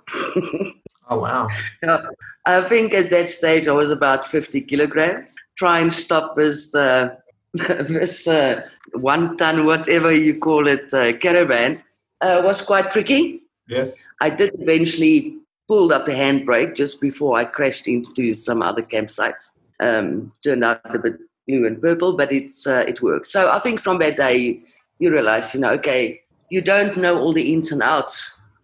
oh 1.10 1.20
wow! 1.20 1.48
I 2.46 2.68
think 2.68 2.94
at 2.94 3.10
that 3.12 3.30
stage 3.38 3.68
I 3.68 3.72
was 3.72 3.92
about 3.92 4.32
50 4.32 4.62
kilograms. 4.62 5.28
Try 5.58 5.80
and 5.80 5.94
stop 5.94 6.36
this 6.36 6.74
uh, 6.74 7.10
this 7.54 8.28
uh, 8.28 8.62
one 8.94 9.38
ton, 9.38 9.66
whatever 9.66 10.14
you 10.14 10.40
call 10.40 10.68
it, 10.68 10.94
uh, 10.94 11.18
caravan 11.20 11.82
uh, 12.22 12.42
was 12.44 12.62
quite 12.66 12.92
tricky. 12.92 13.42
Yes. 13.68 13.90
I 14.22 14.30
did 14.30 14.52
eventually 14.56 15.38
pull 15.68 15.94
up 15.94 16.06
the 16.06 16.12
handbrake 16.12 16.76
just 16.76 17.00
before 17.00 17.38
I 17.38 17.46
crashed 17.46 17.88
into 17.88 18.36
some 18.44 18.62
other 18.62 18.82
campsites. 18.82 19.34
Um, 19.80 20.34
turned 20.44 20.64
out 20.64 20.82
a 20.94 21.00
bit 21.00 21.18
blue 21.48 21.66
and 21.66 21.82
purple, 21.82 22.18
but 22.18 22.32
it's 22.32 22.66
uh, 22.68 22.84
it 22.88 23.02
worked. 23.02 23.28
So 23.32 23.50
I 23.50 23.62
think 23.62 23.82
from 23.82 24.00
that 24.00 24.18
day 24.18 24.60
you 25.00 25.12
realize, 25.12 25.54
you 25.54 25.60
know, 25.62 25.72
okay, 25.74 26.22
you 26.50 26.62
don't 26.62 26.98
know 26.98 27.18
all 27.18 27.34
the 27.34 27.54
ins 27.54 27.72
and 27.72 27.82
outs 27.82 28.16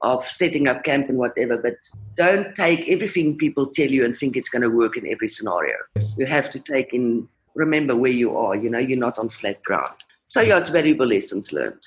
of 0.01 0.21
setting 0.37 0.67
up 0.67 0.83
camp 0.83 1.09
and 1.09 1.17
whatever, 1.17 1.57
but 1.57 1.73
don't 2.17 2.55
take 2.55 2.87
everything 2.87 3.37
people 3.37 3.71
tell 3.75 3.87
you 3.87 4.05
and 4.05 4.15
think 4.19 4.35
it's 4.35 4.49
going 4.49 4.61
to 4.61 4.69
work 4.69 4.97
in 4.97 5.07
every 5.07 5.29
scenario. 5.29 5.75
You 6.17 6.25
have 6.25 6.51
to 6.51 6.59
take 6.59 6.93
in, 6.93 7.27
remember 7.55 7.95
where 7.95 8.11
you 8.11 8.37
are. 8.37 8.55
You 8.55 8.69
know, 8.69 8.79
you're 8.79 8.99
not 8.99 9.17
on 9.17 9.29
flat 9.41 9.63
ground. 9.63 9.95
So 10.27 10.41
yeah, 10.41 10.59
it's 10.59 10.69
valuable 10.69 11.07
lessons 11.07 11.49
learned. 11.51 11.81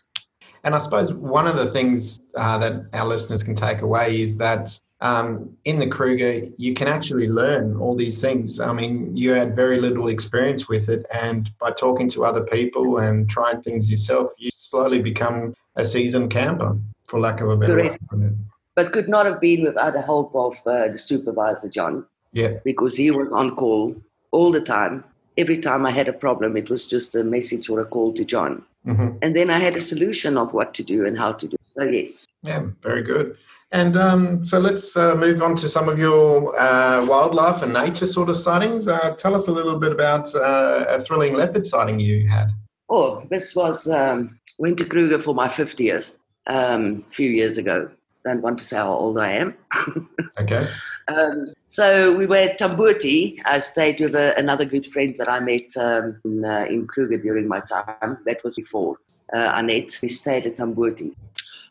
And 0.64 0.74
I 0.74 0.82
suppose 0.82 1.12
one 1.12 1.46
of 1.46 1.56
the 1.56 1.72
things 1.72 2.18
uh, 2.36 2.58
that 2.58 2.88
our 2.92 3.06
listeners 3.06 3.42
can 3.42 3.54
take 3.54 3.82
away 3.82 4.16
is 4.16 4.38
that 4.38 4.68
um, 5.00 5.56
in 5.64 5.78
the 5.78 5.86
Kruger, 5.86 6.48
you 6.56 6.74
can 6.74 6.88
actually 6.88 7.28
learn 7.28 7.76
all 7.76 7.96
these 7.96 8.20
things. 8.20 8.58
I 8.58 8.72
mean, 8.72 9.16
you 9.16 9.30
had 9.30 9.54
very 9.54 9.80
little 9.80 10.08
experience 10.08 10.64
with 10.68 10.88
it, 10.88 11.06
and 11.12 11.48
by 11.60 11.70
talking 11.78 12.10
to 12.12 12.24
other 12.24 12.44
people 12.46 12.98
and 12.98 13.28
trying 13.28 13.62
things 13.62 13.88
yourself, 13.88 14.32
you 14.38 14.50
slowly 14.70 15.00
become 15.00 15.54
a 15.78 15.88
seasoned 15.88 16.30
camper, 16.30 16.76
for 17.08 17.20
lack 17.20 17.40
of 17.40 17.48
a 17.48 17.56
better 17.56 17.74
Correct. 17.74 18.02
word. 18.12 18.36
But 18.76 18.92
could 18.92 19.08
not 19.08 19.26
have 19.26 19.40
been 19.40 19.64
without 19.64 19.94
the 19.94 20.02
help 20.02 20.34
of 20.34 20.52
uh, 20.66 20.92
the 20.92 21.00
supervisor, 21.04 21.68
John, 21.72 22.04
Yeah, 22.32 22.58
because 22.64 22.94
he 22.94 23.10
was 23.10 23.28
on 23.32 23.56
call 23.56 23.94
all 24.30 24.52
the 24.52 24.60
time. 24.60 25.04
Every 25.36 25.60
time 25.60 25.86
I 25.86 25.92
had 25.92 26.08
a 26.08 26.12
problem, 26.12 26.56
it 26.56 26.68
was 26.68 26.84
just 26.90 27.14
a 27.14 27.24
message 27.24 27.68
or 27.70 27.80
a 27.80 27.86
call 27.86 28.12
to 28.14 28.24
John. 28.24 28.64
hmm 28.84 29.10
And 29.22 29.34
then 29.34 29.50
I 29.50 29.60
had 29.60 29.76
a 29.76 29.86
solution 29.86 30.36
of 30.36 30.52
what 30.52 30.74
to 30.74 30.82
do 30.82 31.06
and 31.06 31.16
how 31.16 31.32
to 31.32 31.46
do. 31.48 31.56
So, 31.76 31.84
yes. 31.84 32.10
yeah, 32.42 32.62
very 32.82 33.02
good. 33.02 33.36
And 33.70 33.96
um, 33.98 34.46
so 34.46 34.58
let's 34.58 34.90
uh, 34.96 35.14
move 35.14 35.42
on 35.42 35.54
to 35.56 35.68
some 35.68 35.88
of 35.88 35.98
your 35.98 36.58
uh, 36.58 37.04
wildlife 37.04 37.62
and 37.62 37.72
nature 37.72 38.06
sort 38.06 38.30
of 38.30 38.36
sightings. 38.38 38.88
Uh, 38.88 39.14
tell 39.20 39.34
us 39.34 39.46
a 39.46 39.50
little 39.50 39.78
bit 39.78 39.92
about 39.92 40.34
uh, 40.34 40.84
a 40.88 41.04
thrilling 41.04 41.34
leopard 41.34 41.66
sighting 41.66 42.00
you 42.00 42.26
had. 42.28 42.48
Oh, 42.88 43.24
this 43.28 43.52
was 43.54 43.78
um, 43.86 44.37
went 44.58 44.76
to 44.78 44.84
Kruger 44.84 45.22
for 45.22 45.34
my 45.34 45.48
50th 45.48 46.04
um, 46.48 47.04
a 47.10 47.14
few 47.14 47.30
years 47.30 47.56
ago. 47.58 47.88
Don't 48.24 48.42
want 48.42 48.58
to 48.58 48.64
say 48.68 48.76
how 48.76 48.92
old 48.92 49.18
I 49.18 49.32
am. 49.32 49.54
Okay. 50.40 50.68
um, 51.08 51.52
so 51.72 52.14
we 52.16 52.26
were 52.26 52.36
at 52.36 52.60
Tamboti. 52.60 53.36
I 53.44 53.62
stayed 53.72 54.00
with 54.00 54.14
a, 54.14 54.36
another 54.36 54.64
good 54.64 54.86
friend 54.92 55.14
that 55.18 55.28
I 55.28 55.40
met 55.40 55.62
um, 55.76 56.20
in, 56.24 56.44
uh, 56.44 56.64
in 56.68 56.86
Kruger 56.86 57.18
during 57.18 57.48
my 57.48 57.60
time. 57.60 58.18
That 58.24 58.38
was 58.44 58.54
before 58.54 58.98
uh, 59.34 59.52
Annette. 59.54 59.90
We 60.02 60.16
stayed 60.20 60.46
at 60.46 60.56
Tamboti. 60.56 61.14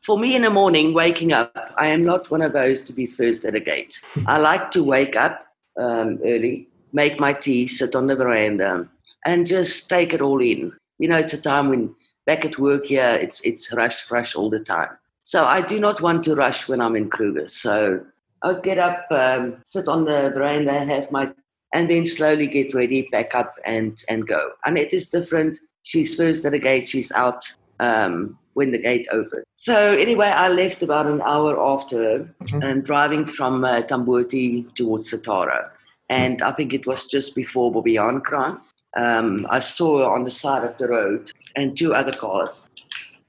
For 0.06 0.18
me 0.18 0.36
in 0.36 0.44
the 0.44 0.50
morning, 0.50 0.94
waking 0.94 1.34
up, 1.34 1.54
I 1.78 1.88
am 1.88 2.06
not 2.06 2.30
one 2.32 2.42
of 2.42 2.54
those 2.54 2.78
to 2.88 2.94
be 2.94 3.08
first 3.18 3.44
at 3.46 3.56
a 3.56 3.60
gate. 3.60 3.94
I 4.28 4.38
like 4.38 4.72
to 4.72 4.84
wake 4.84 5.16
up 5.16 5.46
um, 5.80 6.20
early, 6.26 6.68
make 6.94 7.20
my 7.20 7.34
tea, 7.34 7.68
sit 7.68 7.96
on 7.96 8.08
the 8.08 8.16
veranda, 8.16 8.88
and 9.26 9.48
just 9.48 9.90
take 9.90 10.14
it 10.14 10.22
all 10.22 10.42
in. 10.42 10.72
You 11.00 11.10
know, 11.10 11.18
it's 11.18 11.34
a 11.34 11.42
time 11.42 11.70
when 11.70 11.94
back 12.28 12.46
at 12.46 12.60
work 12.60 12.86
here, 12.86 13.16
it's 13.26 13.40
it's 13.44 13.66
rush, 13.74 13.98
rush 14.12 14.36
all 14.36 14.52
the 14.52 14.60
time. 14.76 14.92
So 15.26 15.40
I 15.46 15.68
do 15.68 15.80
not 15.80 16.02
want 16.02 16.24
to 16.26 16.36
rush 16.36 16.68
when 16.68 16.82
I'm 16.82 16.96
in 16.96 17.10
Kruger. 17.10 17.48
So 17.64 18.02
I'll 18.44 18.62
get 18.62 18.78
up, 18.78 19.06
um, 19.12 19.64
sit 19.74 19.88
on 19.88 20.06
the 20.06 20.32
veranda, 20.36 20.74
have 20.86 21.12
my, 21.12 21.26
and 21.74 21.90
then 21.90 22.06
slowly 22.18 22.48
get 22.48 22.74
ready, 22.76 23.08
pack 23.12 23.34
up, 23.34 23.56
and 23.66 23.98
and 24.10 24.28
go. 24.28 24.42
And 24.66 24.78
it 24.78 24.94
is 24.94 25.08
different. 25.12 25.58
She's 25.84 26.16
first 26.16 26.46
at 26.46 26.52
the 26.52 26.60
gate. 26.60 26.86
She's 26.90 27.12
out 27.16 27.42
um, 27.80 28.38
when 28.54 28.72
the 28.72 28.78
gate 28.90 29.08
opens. 29.12 29.46
So 29.64 29.76
anyway, 29.76 30.28
I 30.28 30.48
left 30.50 30.84
about 30.84 31.08
an 31.08 31.22
hour 31.22 31.60
after 31.74 31.98
her 32.04 32.20
Mhm. 32.44 32.64
and 32.64 32.86
driving 32.86 33.26
from 33.38 33.64
uh, 33.66 33.82
Tamboti 33.90 34.66
towards 34.76 35.10
Satara. 35.12 35.70
And 36.10 36.42
I 36.42 36.52
think 36.54 36.74
it 36.74 36.86
was 36.88 37.00
just 37.12 37.36
before 37.36 37.72
Bobbejaankrans. 37.74 38.62
Um, 38.98 39.46
I 39.50 39.64
saw 39.76 40.12
on 40.14 40.26
the 40.26 40.32
side 40.32 40.64
of 40.64 40.78
the 40.78 40.88
road 40.88 41.32
and 41.56 41.78
two 41.78 41.94
other 41.94 42.14
cars. 42.20 42.50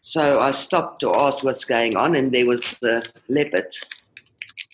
So 0.03 0.41
I 0.41 0.65
stopped 0.65 1.01
to 1.01 1.15
ask 1.15 1.45
what's 1.45 1.65
going 1.65 1.97
on, 1.97 2.17
and 2.17 2.33
there 2.33 2.47
was 2.47 2.63
the 2.81 3.05
leopard 3.29 3.67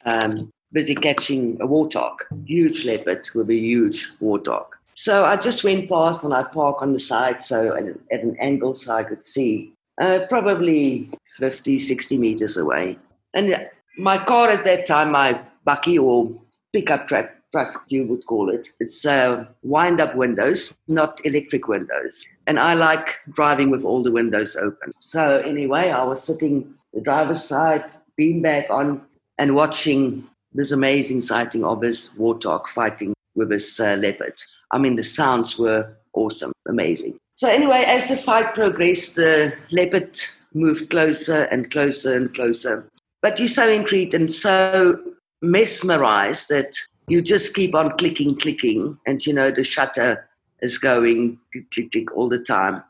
um, 0.04 0.52
busy 0.72 0.94
catching 0.94 1.58
a 1.60 1.66
warthog, 1.66 2.16
huge 2.46 2.84
leopard 2.84 3.26
with 3.34 3.48
a 3.50 3.54
huge 3.54 4.06
warthog. 4.20 4.66
So 4.96 5.24
I 5.24 5.36
just 5.36 5.64
went 5.64 5.88
past 5.88 6.24
and 6.24 6.32
I 6.32 6.44
parked 6.44 6.82
on 6.82 6.92
the 6.92 7.00
side, 7.00 7.36
so 7.46 7.74
at, 7.76 7.84
at 8.16 8.24
an 8.24 8.36
angle 8.40 8.78
so 8.84 8.92
I 8.92 9.04
could 9.04 9.22
see, 9.32 9.72
uh, 10.00 10.20
probably 10.28 11.10
50, 11.38 11.88
60 11.88 12.18
meters 12.18 12.56
away. 12.56 12.98
And 13.34 13.54
my 13.98 14.24
car 14.24 14.50
at 14.50 14.64
that 14.64 14.86
time, 14.86 15.12
my 15.12 15.40
bakkie 15.66 16.00
or 16.00 16.40
pickup 16.72 17.08
truck, 17.08 17.30
truck 17.54 17.84
you 17.86 18.04
would 18.08 18.26
call 18.26 18.50
it, 18.50 18.66
it's 18.80 19.04
uh, 19.04 19.44
wind 19.62 20.00
up 20.00 20.16
windows, 20.16 20.72
not 20.88 21.20
electric 21.24 21.68
windows. 21.68 22.12
And 22.48 22.58
I 22.58 22.74
like 22.74 23.06
driving 23.32 23.70
with 23.70 23.84
all 23.84 24.02
the 24.02 24.10
windows 24.10 24.56
open. 24.60 24.92
So 25.10 25.40
anyway, 25.46 25.90
I 25.90 26.02
was 26.02 26.20
sitting 26.26 26.74
the 26.92 27.00
driver's 27.00 27.48
side, 27.48 27.84
beanbag 28.18 28.70
on, 28.70 29.02
and 29.38 29.54
watching 29.54 30.26
this 30.52 30.72
amazing 30.72 31.22
sighting 31.22 31.64
of 31.64 31.80
this 31.80 32.08
warthog 32.18 32.62
fighting 32.74 33.14
with 33.36 33.50
this 33.50 33.68
uh, 33.78 33.94
leopard. 33.94 34.34
I 34.72 34.78
mean, 34.78 34.96
the 34.96 35.04
sounds 35.04 35.54
were 35.56 35.96
awesome, 36.12 36.52
amazing. 36.68 37.18
So 37.36 37.46
anyway, 37.48 37.84
as 37.86 38.08
the 38.08 38.22
fight 38.24 38.52
progressed, 38.54 39.14
the 39.14 39.52
leopard 39.70 40.10
moved 40.54 40.90
closer 40.90 41.42
and 41.52 41.70
closer 41.70 42.16
and 42.16 42.34
closer. 42.34 42.84
But 43.22 43.38
you're 43.38 43.48
so 43.48 43.68
intrigued 43.68 44.14
and 44.14 44.34
so 44.34 44.98
mesmerized 45.40 46.46
that 46.48 46.70
you 47.08 47.22
just 47.22 47.54
keep 47.54 47.74
on 47.74 47.96
clicking, 47.98 48.38
clicking, 48.40 48.98
and 49.06 49.24
you 49.26 49.32
know 49.32 49.50
the 49.50 49.64
shutter 49.64 50.28
is 50.62 50.78
going 50.78 51.38
click, 51.52 51.70
click, 51.72 51.92
click 51.92 52.16
all 52.16 52.28
the 52.28 52.38
time. 52.38 52.82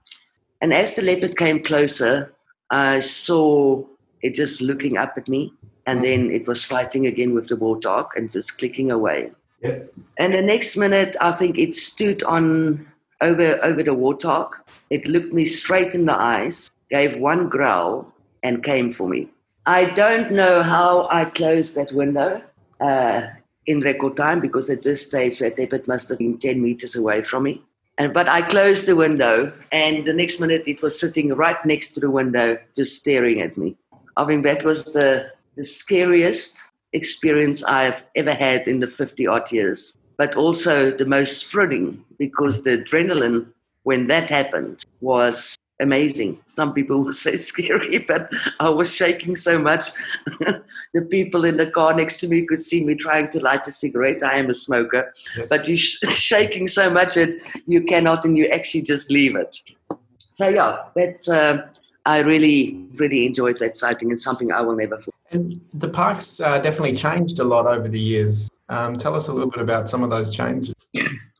And 0.61 0.73
as 0.73 0.95
the 0.95 1.03
leopard 1.03 1.37
came 1.37 1.63
closer, 1.65 2.33
I 2.71 3.03
saw 3.25 3.85
it 4.23 4.35
just 4.35 4.61
looking 4.61 4.97
up 4.97 5.15
at 5.17 5.29
me, 5.29 5.53
and 5.87 6.03
then 6.03 6.31
it 6.31 6.47
was 6.47 6.65
fighting 6.69 7.07
again 7.07 7.35
with 7.35 7.49
the 7.49 7.57
warthog 7.57 8.07
and 8.17 8.31
just 8.33 8.57
clicking 8.59 8.91
away. 8.91 9.31
Yes. 9.63 9.83
And 10.19 10.33
the 10.33 10.43
next 10.43 10.77
minute, 10.77 11.17
I 11.21 11.37
think 11.37 11.59
it 11.59 11.75
stood 11.75 12.23
on 12.23 12.87
over 13.21 13.63
over 13.65 13.83
the 13.83 13.91
warthog. 13.91 14.51
It 14.91 15.07
looked 15.07 15.33
me 15.33 15.55
straight 15.57 15.95
in 15.95 16.07
the 16.07 16.15
eyes, 16.15 16.55
gave 16.91 17.19
one 17.19 17.49
growl, 17.49 18.13
and 18.43 18.63
came 18.63 18.93
for 18.93 19.09
me. 19.09 19.29
I 19.67 19.87
don't 19.95 20.33
know 20.33 20.63
how 20.63 21.09
I 21.11 21.25
closed 21.25 21.75
that 21.75 21.93
window 21.93 22.43
uh, 22.81 23.23
in 23.67 23.81
record 23.81 24.17
time 24.17 24.41
because 24.41 24.69
at 24.71 24.83
this 24.83 25.07
stage 25.07 25.39
that 25.39 25.59
leopard 25.59 25.87
must 25.89 26.09
have 26.09 26.19
been 26.19 26.39
10 26.39 26.63
meters 26.63 26.95
away 26.95 27.25
from 27.31 27.45
me. 27.45 27.63
And 27.99 28.13
but 28.13 28.29
I 28.29 28.49
closed 28.51 28.87
the 28.87 28.97
window, 28.97 29.53
and 29.71 30.05
the 30.05 30.13
next 30.13 30.41
minute 30.41 30.65
it 30.67 30.83
was 30.83 30.99
sitting 30.99 31.29
right 31.33 31.65
next 31.65 31.95
to 31.95 32.01
the 32.01 32.11
window, 32.11 32.59
just 32.77 32.97
staring 32.97 33.41
at 33.41 33.57
me. 33.57 33.77
I 34.17 34.25
mean 34.25 34.43
that 34.43 34.65
was 34.65 34.85
the 34.93 35.27
the 35.57 35.65
scariest 35.65 36.51
experience 36.93 37.63
I've 37.67 38.03
ever 38.17 38.35
had 38.35 38.67
in 38.67 38.81
the 38.81 38.89
50 38.89 39.27
odd 39.29 39.51
years, 39.53 39.93
but 40.17 40.35
also 40.35 40.93
the 40.97 41.05
most 41.05 41.47
thrilling 41.53 42.05
because 42.19 42.63
the 42.65 42.79
adrenaline 42.79 43.47
when 43.85 44.09
that 44.09 44.29
happened 44.29 44.85
was 45.01 45.37
amazing. 45.81 46.39
Some 46.57 46.73
people 46.73 47.05
would 47.05 47.17
say 47.23 47.45
scary, 47.47 48.05
but 48.07 48.29
I 48.61 48.69
was 48.71 48.89
shaking 48.91 49.37
so 49.37 49.59
much. 49.59 49.81
the 50.95 51.03
people 51.03 51.45
in 51.45 51.57
the 51.57 51.71
car 51.71 51.95
next 51.95 52.21
to 52.21 52.29
me 52.29 52.47
could 52.47 52.65
see 52.67 52.83
me 52.85 52.95
trying 52.95 53.31
to 53.33 53.41
light 53.41 53.67
a 53.67 53.73
cigarette. 53.75 54.23
I 54.23 54.39
am 54.39 54.51
a 54.51 54.55
smoker, 54.55 55.13
Yes. 55.37 55.47
but 55.51 55.69
you're 55.69 55.79
sh- 55.79 56.05
shaking 56.27 56.69
so 56.69 56.91
much 56.91 57.15
that 57.15 57.37
you 57.67 57.83
cannot 57.85 58.25
and 58.25 58.37
you 58.37 58.47
actually 58.49 58.83
just 58.83 59.11
leave 59.11 59.37
it. 59.37 59.57
So, 60.37 60.49
yeah, 60.49 60.85
that's. 60.95 61.29
Uh, 61.29 61.69
I 62.07 62.19
really, 62.19 62.85
really 62.97 63.25
enjoyed 63.25 63.57
that 63.61 63.79
sighting 63.79 64.13
and 64.13 64.21
something 64.21 64.53
I 64.53 64.61
will 64.61 64.77
never 64.77 64.99
forget. 64.99 65.15
And 65.31 65.59
the 65.73 65.89
park's 65.89 66.39
uh, 66.39 66.59
definitely 66.59 67.01
changed 67.01 67.39
a 67.39 67.45
lot 67.45 67.67
over 67.67 67.89
the 67.89 67.99
years. 67.99 68.47
Um, 68.69 68.99
tell 68.99 69.15
us 69.15 69.27
a 69.29 69.33
little 69.33 69.51
bit 69.51 69.63
about 69.63 69.89
some 69.89 70.03
of 70.03 70.11
those 70.11 70.35
changes. 70.37 70.75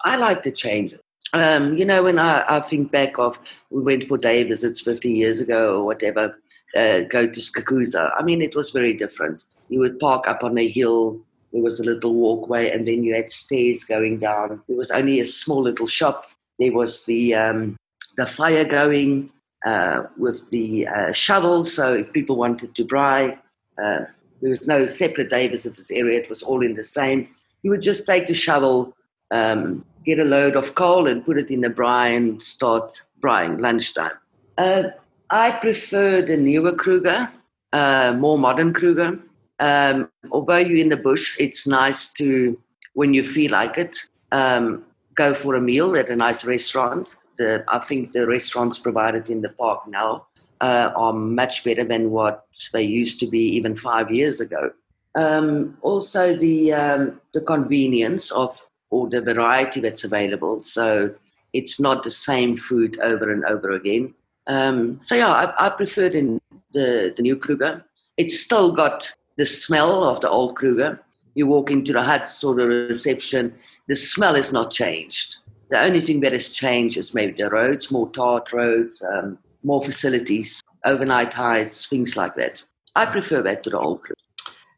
I 0.05 0.17
like 0.17 0.43
the 0.43 0.51
changes. 0.53 1.01
Um, 1.35 1.77
you 1.77 1.85
know, 1.85 2.05
when 2.05 2.19
I, 2.19 2.45
I 2.49 2.69
think 2.71 2.93
back 2.93 3.19
of 3.19 3.35
we 3.71 3.83
went 3.83 4.07
for 4.07 4.17
day 4.17 4.45
visits 4.45 4.81
50 4.83 5.09
years 5.11 5.41
ago 5.41 5.79
or 5.79 5.85
whatever, 5.85 6.37
uh, 6.77 7.01
go 7.11 7.27
to 7.27 7.41
Skukuza. 7.41 8.11
I 8.17 8.23
mean, 8.23 8.41
it 8.41 8.55
was 8.55 8.71
very 8.71 8.97
different. 8.97 9.43
You 9.69 9.81
would 9.81 9.99
park 9.99 10.27
up 10.29 10.45
on 10.45 10.57
a 10.57 10.69
hill 10.69 11.21
There 11.53 11.63
was 11.63 11.81
a 11.81 11.85
little 11.85 12.15
walkway, 12.15 12.71
and 12.71 12.87
then 12.87 13.03
you 13.03 13.15
had 13.15 13.31
stairs 13.31 13.81
going 13.89 14.21
down. 14.21 14.63
There 14.69 14.77
was 14.77 14.91
only 14.93 15.21
a 15.21 15.31
small 15.31 15.63
little 15.63 15.89
shop. 15.89 16.25
There 16.59 16.73
was 16.73 17.01
the 17.07 17.35
um, 17.35 17.77
the 18.17 18.27
fire 18.37 18.65
going 18.65 19.31
uh, 19.67 20.05
with 20.17 20.49
the 20.51 20.87
uh, 20.87 21.13
shovel. 21.13 21.65
So 21.65 21.95
if 21.95 22.13
people 22.13 22.37
wanted 22.37 22.75
to 22.77 22.85
braai, 22.85 23.37
uh, 23.83 24.01
there 24.41 24.51
was 24.51 24.63
no 24.67 24.87
separate 24.99 25.31
day 25.31 25.49
visitors 25.49 25.87
area. 25.91 26.21
It 26.21 26.31
was 26.31 26.43
all 26.43 26.63
in 26.65 26.75
the 26.75 26.87
same. 26.93 27.29
You 27.63 27.71
would 27.71 27.83
just 27.83 28.07
take 28.07 28.29
the 28.29 28.35
shovel, 28.35 28.95
um, 29.31 29.85
get 30.05 30.19
a 30.19 30.25
load 30.25 30.57
of 30.57 30.75
coal, 30.75 31.07
and 31.07 31.25
put 31.25 31.39
it 31.39 31.51
in 31.51 31.61
the 31.61 31.69
braai 31.69 32.17
and 32.17 32.43
start 32.43 32.93
braaiing 33.23 33.61
lunchtime. 33.61 34.13
Uh, 34.59 34.83
I 35.31 35.53
prefer 35.61 36.23
the 36.23 36.37
newer 36.37 36.73
Kruger, 36.75 37.29
uh, 37.73 38.13
more 38.19 38.39
modern 38.39 38.73
Kruger. 38.73 39.19
Um, 39.61 40.11
although 40.31 40.59
you're 40.59 40.79
in 40.79 40.89
the 40.89 40.97
bush, 40.97 41.23
it's 41.39 41.67
nice 41.67 42.09
to, 42.19 42.59
when 42.95 43.15
you 43.15 43.33
feel 43.33 43.53
like 43.53 43.79
it, 43.79 43.97
um, 44.33 44.85
go 45.17 45.35
for 45.43 45.55
a 45.55 45.61
meal 45.61 45.97
at 45.97 46.11
a 46.11 46.17
nice 46.17 46.45
restaurant. 46.45 47.09
The, 47.39 47.65
I 47.69 47.85
think 47.89 48.13
the 48.13 48.27
restaurants 48.27 48.79
provided 48.79 49.29
in 49.29 49.41
the 49.41 49.49
park 49.49 49.89
now 49.89 50.27
uh, 50.61 50.91
are 50.97 51.13
much 51.13 51.63
better 51.65 51.85
than 51.85 52.11
what 52.11 52.47
they 52.73 52.83
used 52.83 53.19
to 53.21 53.27
be 53.27 53.41
even 53.57 53.77
five 53.79 54.11
years 54.11 54.41
ago. 54.41 54.71
Um, 55.17 55.77
also, 55.83 56.37
the 56.37 56.73
um, 56.73 57.21
the 57.33 57.41
convenience 57.41 58.31
of 58.35 58.51
or 58.95 59.09
the 59.11 59.21
variety 59.21 59.81
that's 59.81 60.05
available. 60.05 60.65
So 60.73 61.11
it's 61.53 61.81
not 61.81 62.05
the 62.05 62.13
same 62.13 62.57
food 62.69 62.97
over 63.01 63.33
and 63.33 63.45
over 63.45 63.73
again. 63.73 64.15
Um, 64.47 65.01
so 65.09 65.17
yeah, 65.17 65.33
I, 65.33 65.67
I 65.67 65.69
prefer 65.71 66.09
the, 66.11 66.41
the, 66.73 67.13
the 67.17 67.23
new 67.23 67.37
Kruger. 67.37 67.85
It's 68.17 68.45
still 68.45 68.73
got 68.73 69.03
the 69.37 69.47
smell 69.63 70.05
of 70.05 70.21
the 70.21 70.29
old 70.29 70.55
Kruger. 70.55 71.01
You 71.35 71.49
walk 71.49 71.73
into 71.73 71.93
the 71.93 72.05
huts 72.05 72.45
or 72.45 72.55
the 72.55 72.67
reception, 72.67 73.53
the 73.89 73.97
smell 73.97 74.37
is 74.37 74.53
not 74.53 74.71
changed. 74.71 75.29
The 75.71 75.81
only 75.81 76.07
thing 76.07 76.21
that 76.21 76.33
has 76.33 76.47
changed 76.55 76.97
is 76.97 77.13
maybe 77.13 77.35
the 77.37 77.51
roads, 77.51 77.91
more 77.91 78.09
tarred 78.13 78.45
roads, 78.53 79.03
um, 79.13 79.39
more 79.65 79.85
facilities, 79.85 80.49
overnight 80.85 81.33
hides, 81.33 81.89
things 81.91 82.13
like 82.15 82.37
that. 82.37 82.63
I 82.95 83.07
prefer 83.07 83.43
that 83.43 83.65
to 83.65 83.71
the 83.71 83.79
old 83.79 84.03
Kruger. 84.03 84.24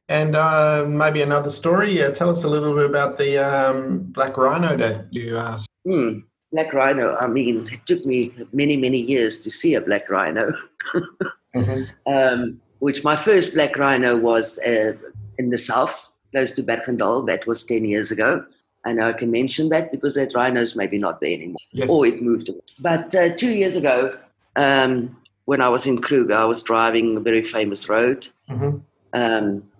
And 0.09 0.37
uh, 0.37 0.85
maybe 0.87 1.23
another 1.23 1.51
story. 1.51 2.03
Uh, 2.03 2.13
tell 2.13 2.37
us 2.37 2.45
a 2.45 2.47
little 2.47 2.75
bit 2.75 2.87
about 2.87 3.19
the 3.19 3.45
um, 3.45 4.11
black 4.15 4.37
rhino 4.37 4.77
that 4.77 5.13
you 5.13 5.37
asked. 5.37 5.69
Hmm 5.85 6.21
black 6.53 6.73
rhino, 6.73 7.17
I 7.17 7.27
mean, 7.27 7.69
it 7.71 7.81
took 7.87 8.05
me 8.07 8.33
many, 8.53 8.77
many 8.77 8.99
years 8.99 9.37
to 9.45 9.51
see 9.51 9.75
a 9.75 9.81
black 9.81 10.09
rhino. 10.09 10.53
mm-hmm. 11.55 11.83
um, 12.13 12.61
which 12.79 13.03
my 13.05 13.23
first 13.25 13.49
black 13.55 13.77
rhino 13.77 14.17
was 14.17 14.45
uh, 14.67 14.93
in 15.39 15.51
the 15.51 15.59
south, 15.67 15.91
close 16.31 16.49
to 16.57 16.63
Bergendal. 16.63 17.27
That 17.27 17.47
was 17.47 17.65
10 17.69 17.85
years 17.85 18.11
ago. 18.11 18.45
I 18.85 18.93
know 18.93 19.09
I 19.09 19.13
can 19.13 19.31
mention 19.31 19.69
that 19.71 19.91
because 19.91 20.15
that 20.15 20.33
rhino's 20.35 20.75
maybe 20.77 20.97
not 20.97 21.21
there 21.21 21.33
anymore, 21.33 21.57
yes. 21.73 21.89
or 21.91 22.07
it 22.07 22.23
moved 22.23 22.49
away. 22.49 22.61
But 22.79 23.13
uh, 23.15 23.37
two 23.39 23.51
years 23.51 23.77
ago, 23.77 24.17
um, 24.55 25.17
when 25.47 25.61
I 25.61 25.69
was 25.69 25.83
in 25.85 25.99
Kruger, 25.99 26.35
I 26.35 26.45
was 26.45 26.63
driving 26.63 27.17
a 27.17 27.21
very 27.21 27.51
famous 27.53 27.89
road, 27.89 28.27
mm-hmm. 28.49 28.79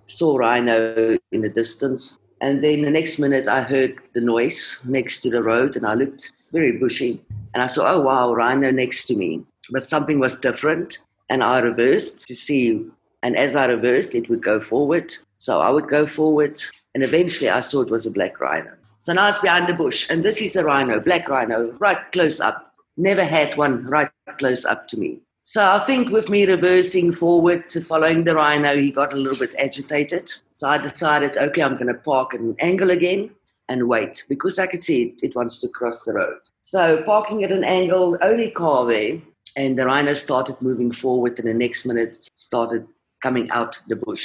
Saw 0.09 0.37
rhino 0.37 1.17
in 1.33 1.41
the 1.41 1.49
distance, 1.49 2.15
and 2.41 2.63
then 2.63 2.83
the 2.83 2.91
next 2.91 3.19
minute 3.19 3.49
I 3.49 3.63
heard 3.63 3.97
the 4.15 4.21
noise 4.21 4.59
next 4.85 5.23
to 5.23 5.31
the 5.31 5.43
road, 5.43 5.77
and 5.77 5.87
I 5.87 5.95
looked 5.95 6.23
very 6.53 6.73
bushy. 6.79 7.21
And 7.55 7.63
I 7.63 7.73
saw, 7.75 7.95
oh 7.95 8.01
wow, 8.01 8.35
rhino 8.35 8.71
next 8.71 9.07
to 9.07 9.15
me. 9.15 9.45
But 9.71 9.89
something 9.89 10.19
was 10.19 10.33
different. 10.43 10.97
And 11.31 11.43
I 11.43 11.59
reversed 11.59 12.13
to 12.29 12.35
see. 12.35 12.87
And 13.23 13.37
as 13.37 13.57
I 13.57 13.67
reversed, 13.67 14.15
it 14.15 14.29
would 14.29 14.45
go 14.45 14.61
forward. 14.61 15.11
So 15.39 15.61
I 15.61 15.71
would 15.71 15.89
go 15.89 16.07
forward. 16.07 16.57
And 16.95 17.03
eventually 17.03 17.49
I 17.49 17.69
saw 17.69 17.81
it 17.83 17.91
was 17.91 18.07
a 18.07 18.11
black 18.11 18.41
rhino. 18.41 18.73
So 19.05 19.13
now 19.13 19.31
it's 19.31 19.41
behind 19.41 19.69
the 19.69 19.75
bush. 19.75 20.05
And 20.09 20.25
this 20.25 20.37
is 20.39 20.55
a 20.57 20.65
rhino, 20.65 21.01
black 21.01 21.29
rhino, 21.29 21.73
right 21.79 21.99
close 22.13 22.39
up. 22.41 22.75
Never 22.97 23.25
had 23.25 23.57
one 23.57 23.85
right 23.87 24.11
close 24.39 24.65
up 24.65 24.89
to 24.89 24.97
me. 24.97 25.21
So 25.53 25.61
I 25.61 25.85
think 25.87 26.11
with 26.11 26.29
me 26.29 26.45
reversing 26.45 27.15
forward 27.15 27.71
to 27.71 27.85
following 27.85 28.25
the 28.25 28.35
rhino, 28.35 28.77
he 28.77 28.91
got 28.91 29.13
a 29.13 29.17
little 29.17 29.39
bit 29.39 29.55
agitated. 29.59 30.29
So 30.59 30.67
I 30.67 30.79
decided, 30.79 31.37
okay, 31.37 31.63
I'm 31.63 31.75
going 31.75 31.87
to 31.87 31.95
park 31.95 32.35
at 32.35 32.41
an 32.41 32.57
angle 32.59 32.91
again 32.91 33.31
and 33.69 33.89
wait 33.89 34.23
because 34.29 34.59
I 34.59 34.67
could 34.67 34.85
see 34.85 35.03
it, 35.03 35.29
it 35.29 35.37
wants 35.37 35.61
to 35.61 35.69
cross 35.69 35.97
the 36.05 36.15
road. 36.15 36.39
So 36.67 37.03
parking 37.07 37.45
at 37.45 37.53
an 37.53 37.63
angle, 37.63 38.19
only 38.23 38.51
car 38.51 38.87
there, 38.87 39.21
and 39.55 39.79
the 39.79 39.87
rhino 39.87 40.15
started 40.15 40.57
moving 40.61 40.93
forward, 40.93 41.39
and 41.39 41.49
the 41.49 41.55
next 41.55 41.87
minute 41.87 42.29
started 42.37 42.87
coming 43.23 43.49
out 43.51 43.77
the 43.89 43.97
bush, 43.97 44.23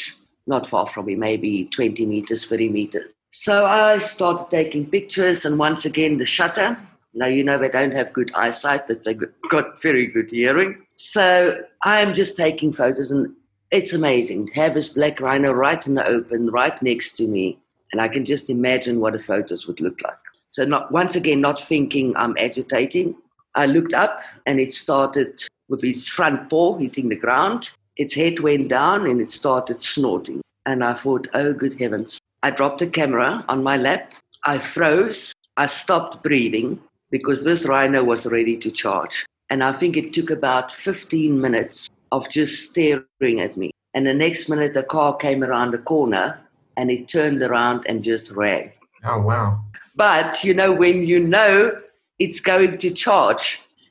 not 0.48 0.70
far 0.70 0.90
from 0.92 1.06
me, 1.06 1.16
maybe 1.16 1.70
20 1.76 2.04
meters, 2.06 2.46
30 2.50 2.70
meters. 2.70 3.12
So 3.44 3.66
I 3.66 4.10
started 4.16 4.48
taking 4.50 4.88
pictures, 4.88 5.40
and 5.44 5.60
once 5.60 5.86
again 5.86 6.18
the 6.18 6.26
shutter. 6.26 6.78
Now 7.13 7.28
you 7.28 7.43
know 7.43 7.60
they 7.60 7.69
don't 7.69 7.93
have 7.93 8.13
good 8.13 8.32
eyesight, 8.34 8.88
but 8.88 9.04
they've 9.04 9.19
got 9.50 9.82
very 9.82 10.08
good 10.08 10.30
hearing. 10.30 10.86
So 11.12 11.56
I'm 11.84 12.13
just 12.13 12.38
taking 12.38 12.74
photos, 12.74 13.12
and 13.12 13.34
it's 13.69 13.93
amazing. 13.93 14.47
To 14.47 14.54
have 14.54 14.76
this 14.76 14.89
black 14.89 15.19
rhino 15.19 15.52
right 15.52 15.86
in 15.86 15.95
the 15.95 16.06
open, 16.06 16.50
right 16.52 16.82
next 16.82 17.17
to 17.17 17.28
me, 17.28 17.60
and 17.91 18.00
I 18.02 18.08
can 18.08 18.26
just 18.26 18.50
imagine 18.50 19.00
what 19.02 19.13
the 19.13 19.19
photos 19.28 19.65
would 19.67 19.82
look 19.82 20.00
like. 20.04 20.13
So 20.52 20.63
not 20.63 20.91
once 20.91 21.15
again, 21.15 21.41
not 21.41 21.62
thinking 21.67 22.13
I'm 22.15 22.36
agitating. 22.38 23.15
I 23.56 23.65
looked 23.65 23.93
up 23.93 24.19
and 24.45 24.60
it 24.60 24.74
started 24.74 25.41
with 25.69 25.84
its 25.84 26.08
front 26.15 26.50
paw 26.50 26.78
hitting 26.78 27.10
the 27.10 27.15
ground. 27.15 27.67
Its 27.97 28.15
head 28.15 28.39
went 28.41 28.69
down 28.69 29.06
and 29.06 29.19
it 29.21 29.32
started 29.32 29.78
snorting. 29.82 30.41
And 30.65 30.84
I 30.84 31.02
thought, 31.02 31.28
oh 31.34 31.54
good 31.54 31.80
heavens. 31.80 32.17
I 32.43 32.52
dropped 32.52 32.80
the 32.80 32.88
camera 32.88 33.45
on 33.47 33.63
my 33.63 33.78
lap. 33.78 34.12
I 34.45 34.62
froze. 34.74 35.34
I 35.58 35.69
stopped 35.84 36.24
breathing 36.24 36.80
because 37.12 37.43
this 37.43 37.67
rhino 37.67 38.04
was 38.04 38.26
ready 38.26 38.58
to 38.58 38.71
charge. 38.71 39.12
And 39.50 39.63
I 39.63 39.78
think 39.80 39.97
it 39.97 40.13
took 40.13 40.30
about 40.30 40.71
15 40.84 41.39
minutes 41.39 41.89
of 42.12 42.24
just 42.32 42.54
staring 42.69 43.41
at 43.41 43.58
me. 43.58 43.71
And 43.93 44.08
the 44.08 44.13
next 44.13 44.47
minute, 44.47 44.74
the 44.74 44.84
car 44.84 45.17
came 45.17 45.43
around 45.43 45.71
the 45.71 45.80
corner 45.80 46.39
and 46.78 46.89
it 46.89 47.10
turned 47.10 47.41
around 47.41 47.86
and 47.88 48.04
just 48.04 48.32
ran. 48.32 48.71
Oh, 49.04 49.21
wow. 49.21 49.62
But, 49.95 50.43
you 50.43 50.54
know, 50.54 50.74
when 50.74 51.04
you 51.04 51.19
know 51.19 51.71
it's 52.19 52.39
going 52.39 52.80
to 52.80 52.93
charge 52.93 53.43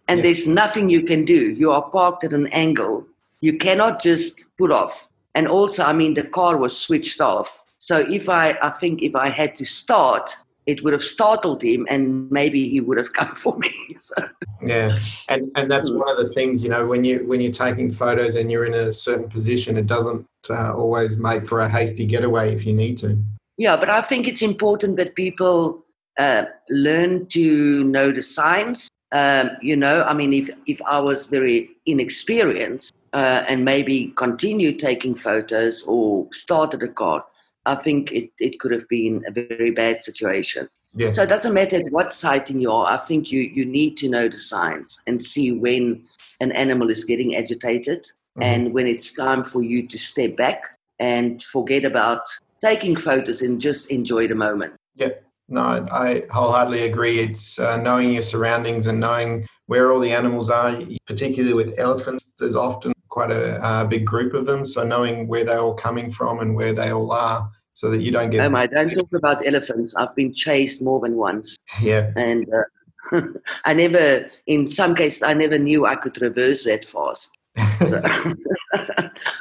and 0.09 0.18
yeah. 0.18 0.22
there's 0.33 0.46
nothing 0.46 0.88
you 0.88 1.04
can 1.04 1.26
do, 1.26 1.50
you 1.50 1.70
are 1.70 1.90
parked 1.90 2.24
at 2.24 2.33
an 2.33 2.46
angle, 2.48 3.04
you 3.40 3.59
cannot 3.59 4.02
just 4.02 4.33
put 4.59 4.70
off. 4.70 4.92
And 5.35 5.46
also, 5.46 5.83
I 5.83 5.92
mean, 5.92 6.14
the 6.14 6.22
car 6.22 6.56
was 6.56 6.85
switched 6.87 7.20
off. 7.20 7.46
So 7.80 8.04
if 8.09 8.28
I, 8.28 8.52
I 8.62 8.74
think 8.80 9.02
if 9.02 9.14
I 9.14 9.30
had 9.30 9.56
to 9.59 9.66
start, 9.66 10.28
it 10.70 10.85
would 10.85 10.92
have 10.92 11.02
startled 11.02 11.62
him 11.62 11.87
and 11.90 12.30
maybe 12.30 12.68
he 12.68 12.80
would 12.80 12.96
have 12.96 13.12
come 13.18 13.37
for 13.42 13.59
me. 13.59 13.72
So. 14.04 14.24
Yeah, 14.62 14.98
and 15.28 15.50
and 15.54 15.70
that's 15.70 15.90
one 15.90 16.09
of 16.09 16.16
the 16.16 16.33
things 16.35 16.62
you 16.62 16.68
know 16.68 16.87
when 16.87 17.04
you 17.04 17.24
when 17.26 17.40
you're 17.40 17.52
taking 17.52 17.94
photos 17.94 18.37
and 18.37 18.50
you're 18.50 18.66
in 18.66 18.74
a 18.74 18.92
certain 18.92 19.28
position, 19.28 19.76
it 19.76 19.87
doesn't 19.87 20.26
uh, 20.48 20.72
always 20.74 21.16
make 21.16 21.46
for 21.48 21.61
a 21.61 21.70
hasty 21.70 22.06
getaway 22.06 22.54
if 22.54 22.64
you 22.66 22.72
need 22.72 22.98
to. 22.98 23.16
Yeah, 23.56 23.76
but 23.76 23.90
I 23.90 24.06
think 24.09 24.26
it's 24.26 24.42
important 24.42 24.96
that 24.96 25.14
people 25.14 25.85
uh, 26.18 26.44
learn 26.70 27.26
to 27.33 27.85
know 27.85 28.12
the 28.12 28.22
signs. 28.22 28.88
Um, 29.12 29.50
you 29.61 29.76
know, 29.76 30.02
I 30.02 30.14
mean, 30.14 30.33
if 30.33 30.48
if 30.66 30.78
I 30.87 30.98
was 31.00 31.26
very 31.30 31.70
inexperienced 31.87 32.92
uh, 33.12 33.44
and 33.48 33.64
maybe 33.64 34.14
continued 34.16 34.78
taking 34.78 35.14
photos 35.16 35.83
or 35.87 36.28
started 36.44 36.83
a 36.83 36.88
car, 36.88 37.24
I 37.66 37.77
think 37.77 38.11
it, 38.12 38.31
it 38.38 38.59
could 38.61 38.73
have 38.73 38.88
been 38.88 39.23
a 39.27 39.33
very 39.33 39.70
bad 39.70 39.99
situation. 40.05 40.68
Yeah. 40.94 41.12
So 41.12 41.23
it 41.23 41.27
doesn't 41.27 41.55
matter 41.55 41.81
what 41.90 42.14
sighting 42.18 42.61
you 42.61 42.70
are. 42.70 42.87
I 42.87 43.07
think 43.07 43.31
you, 43.31 43.40
you 43.40 43.64
need 43.64 43.96
to 43.99 44.09
know 44.09 44.29
the 44.29 44.38
signs 44.49 44.96
and 45.07 45.23
see 45.23 45.53
when 45.53 46.05
an 46.40 46.53
animal 46.53 46.90
is 46.90 47.05
getting 47.05 47.37
agitated 47.37 48.01
mm-hmm. 48.37 48.42
and 48.42 48.75
when 48.75 48.87
it's 48.87 49.12
time 49.16 49.44
for 49.44 49.62
you 49.62 49.87
to 49.87 49.99
step 49.99 50.37
back 50.37 50.62
and 50.99 51.44
forget 51.53 51.85
about 51.85 52.23
taking 52.61 52.96
photos 52.96 53.40
and 53.40 53.61
just 53.61 53.87
enjoy 53.87 54.27
the 54.27 54.35
moment. 54.35 54.75
Yeah, 54.96 55.09
no, 55.49 55.61
I 55.61 56.23
wholeheartedly 56.31 56.85
agree. 56.85 57.20
It's 57.20 57.59
uh, 57.59 57.77
knowing 57.77 58.12
your 58.12 58.23
surroundings 58.23 58.87
and 58.87 59.01
knowing 59.01 59.46
where 59.66 59.92
all 59.92 60.01
the 60.01 60.12
animals 60.12 60.51
are, 60.51 60.81
particularly 61.07 61.55
with 61.55 61.79
elephants. 61.79 62.25
There's 62.38 62.57
often 62.57 62.92
quite 63.11 63.31
a 63.31 63.62
uh, 63.64 63.85
big 63.85 64.07
group 64.07 64.35
of 64.35 64.46
them, 64.46 64.64
so 64.64 64.83
knowing 64.83 65.29
where 65.29 65.44
they're 65.44 65.61
all 65.61 65.75
coming 65.75 66.12
from 66.12 66.40
and 66.40 66.55
where 66.55 66.75
they 66.75 66.90
all 66.90 67.12
are 67.12 67.51
so 67.75 67.90
that 67.90 68.01
you 68.01 68.11
don't 68.11 68.31
get. 68.31 68.40
Um, 68.40 68.55
I 68.55 68.66
don't 68.66 68.90
talk 68.90 69.12
about 69.14 69.46
elephants. 69.46 69.94
I've 69.96 70.14
been 70.14 70.35
chased 70.35 70.81
more 70.81 71.01
than 71.01 71.16
once. 71.16 71.57
Yeah. 71.81 72.11
And 72.14 72.46
uh, 72.53 73.20
I 73.64 73.75
never, 73.75 74.27
in 74.46 74.73
some 74.75 74.94
cases, 74.94 75.23
I 75.25 75.35
never 75.35 75.59
knew 75.59 75.87
I 75.87 75.96
could 75.96 76.20
reverse 76.20 76.64
that 76.64 76.87
fast. 76.92 77.27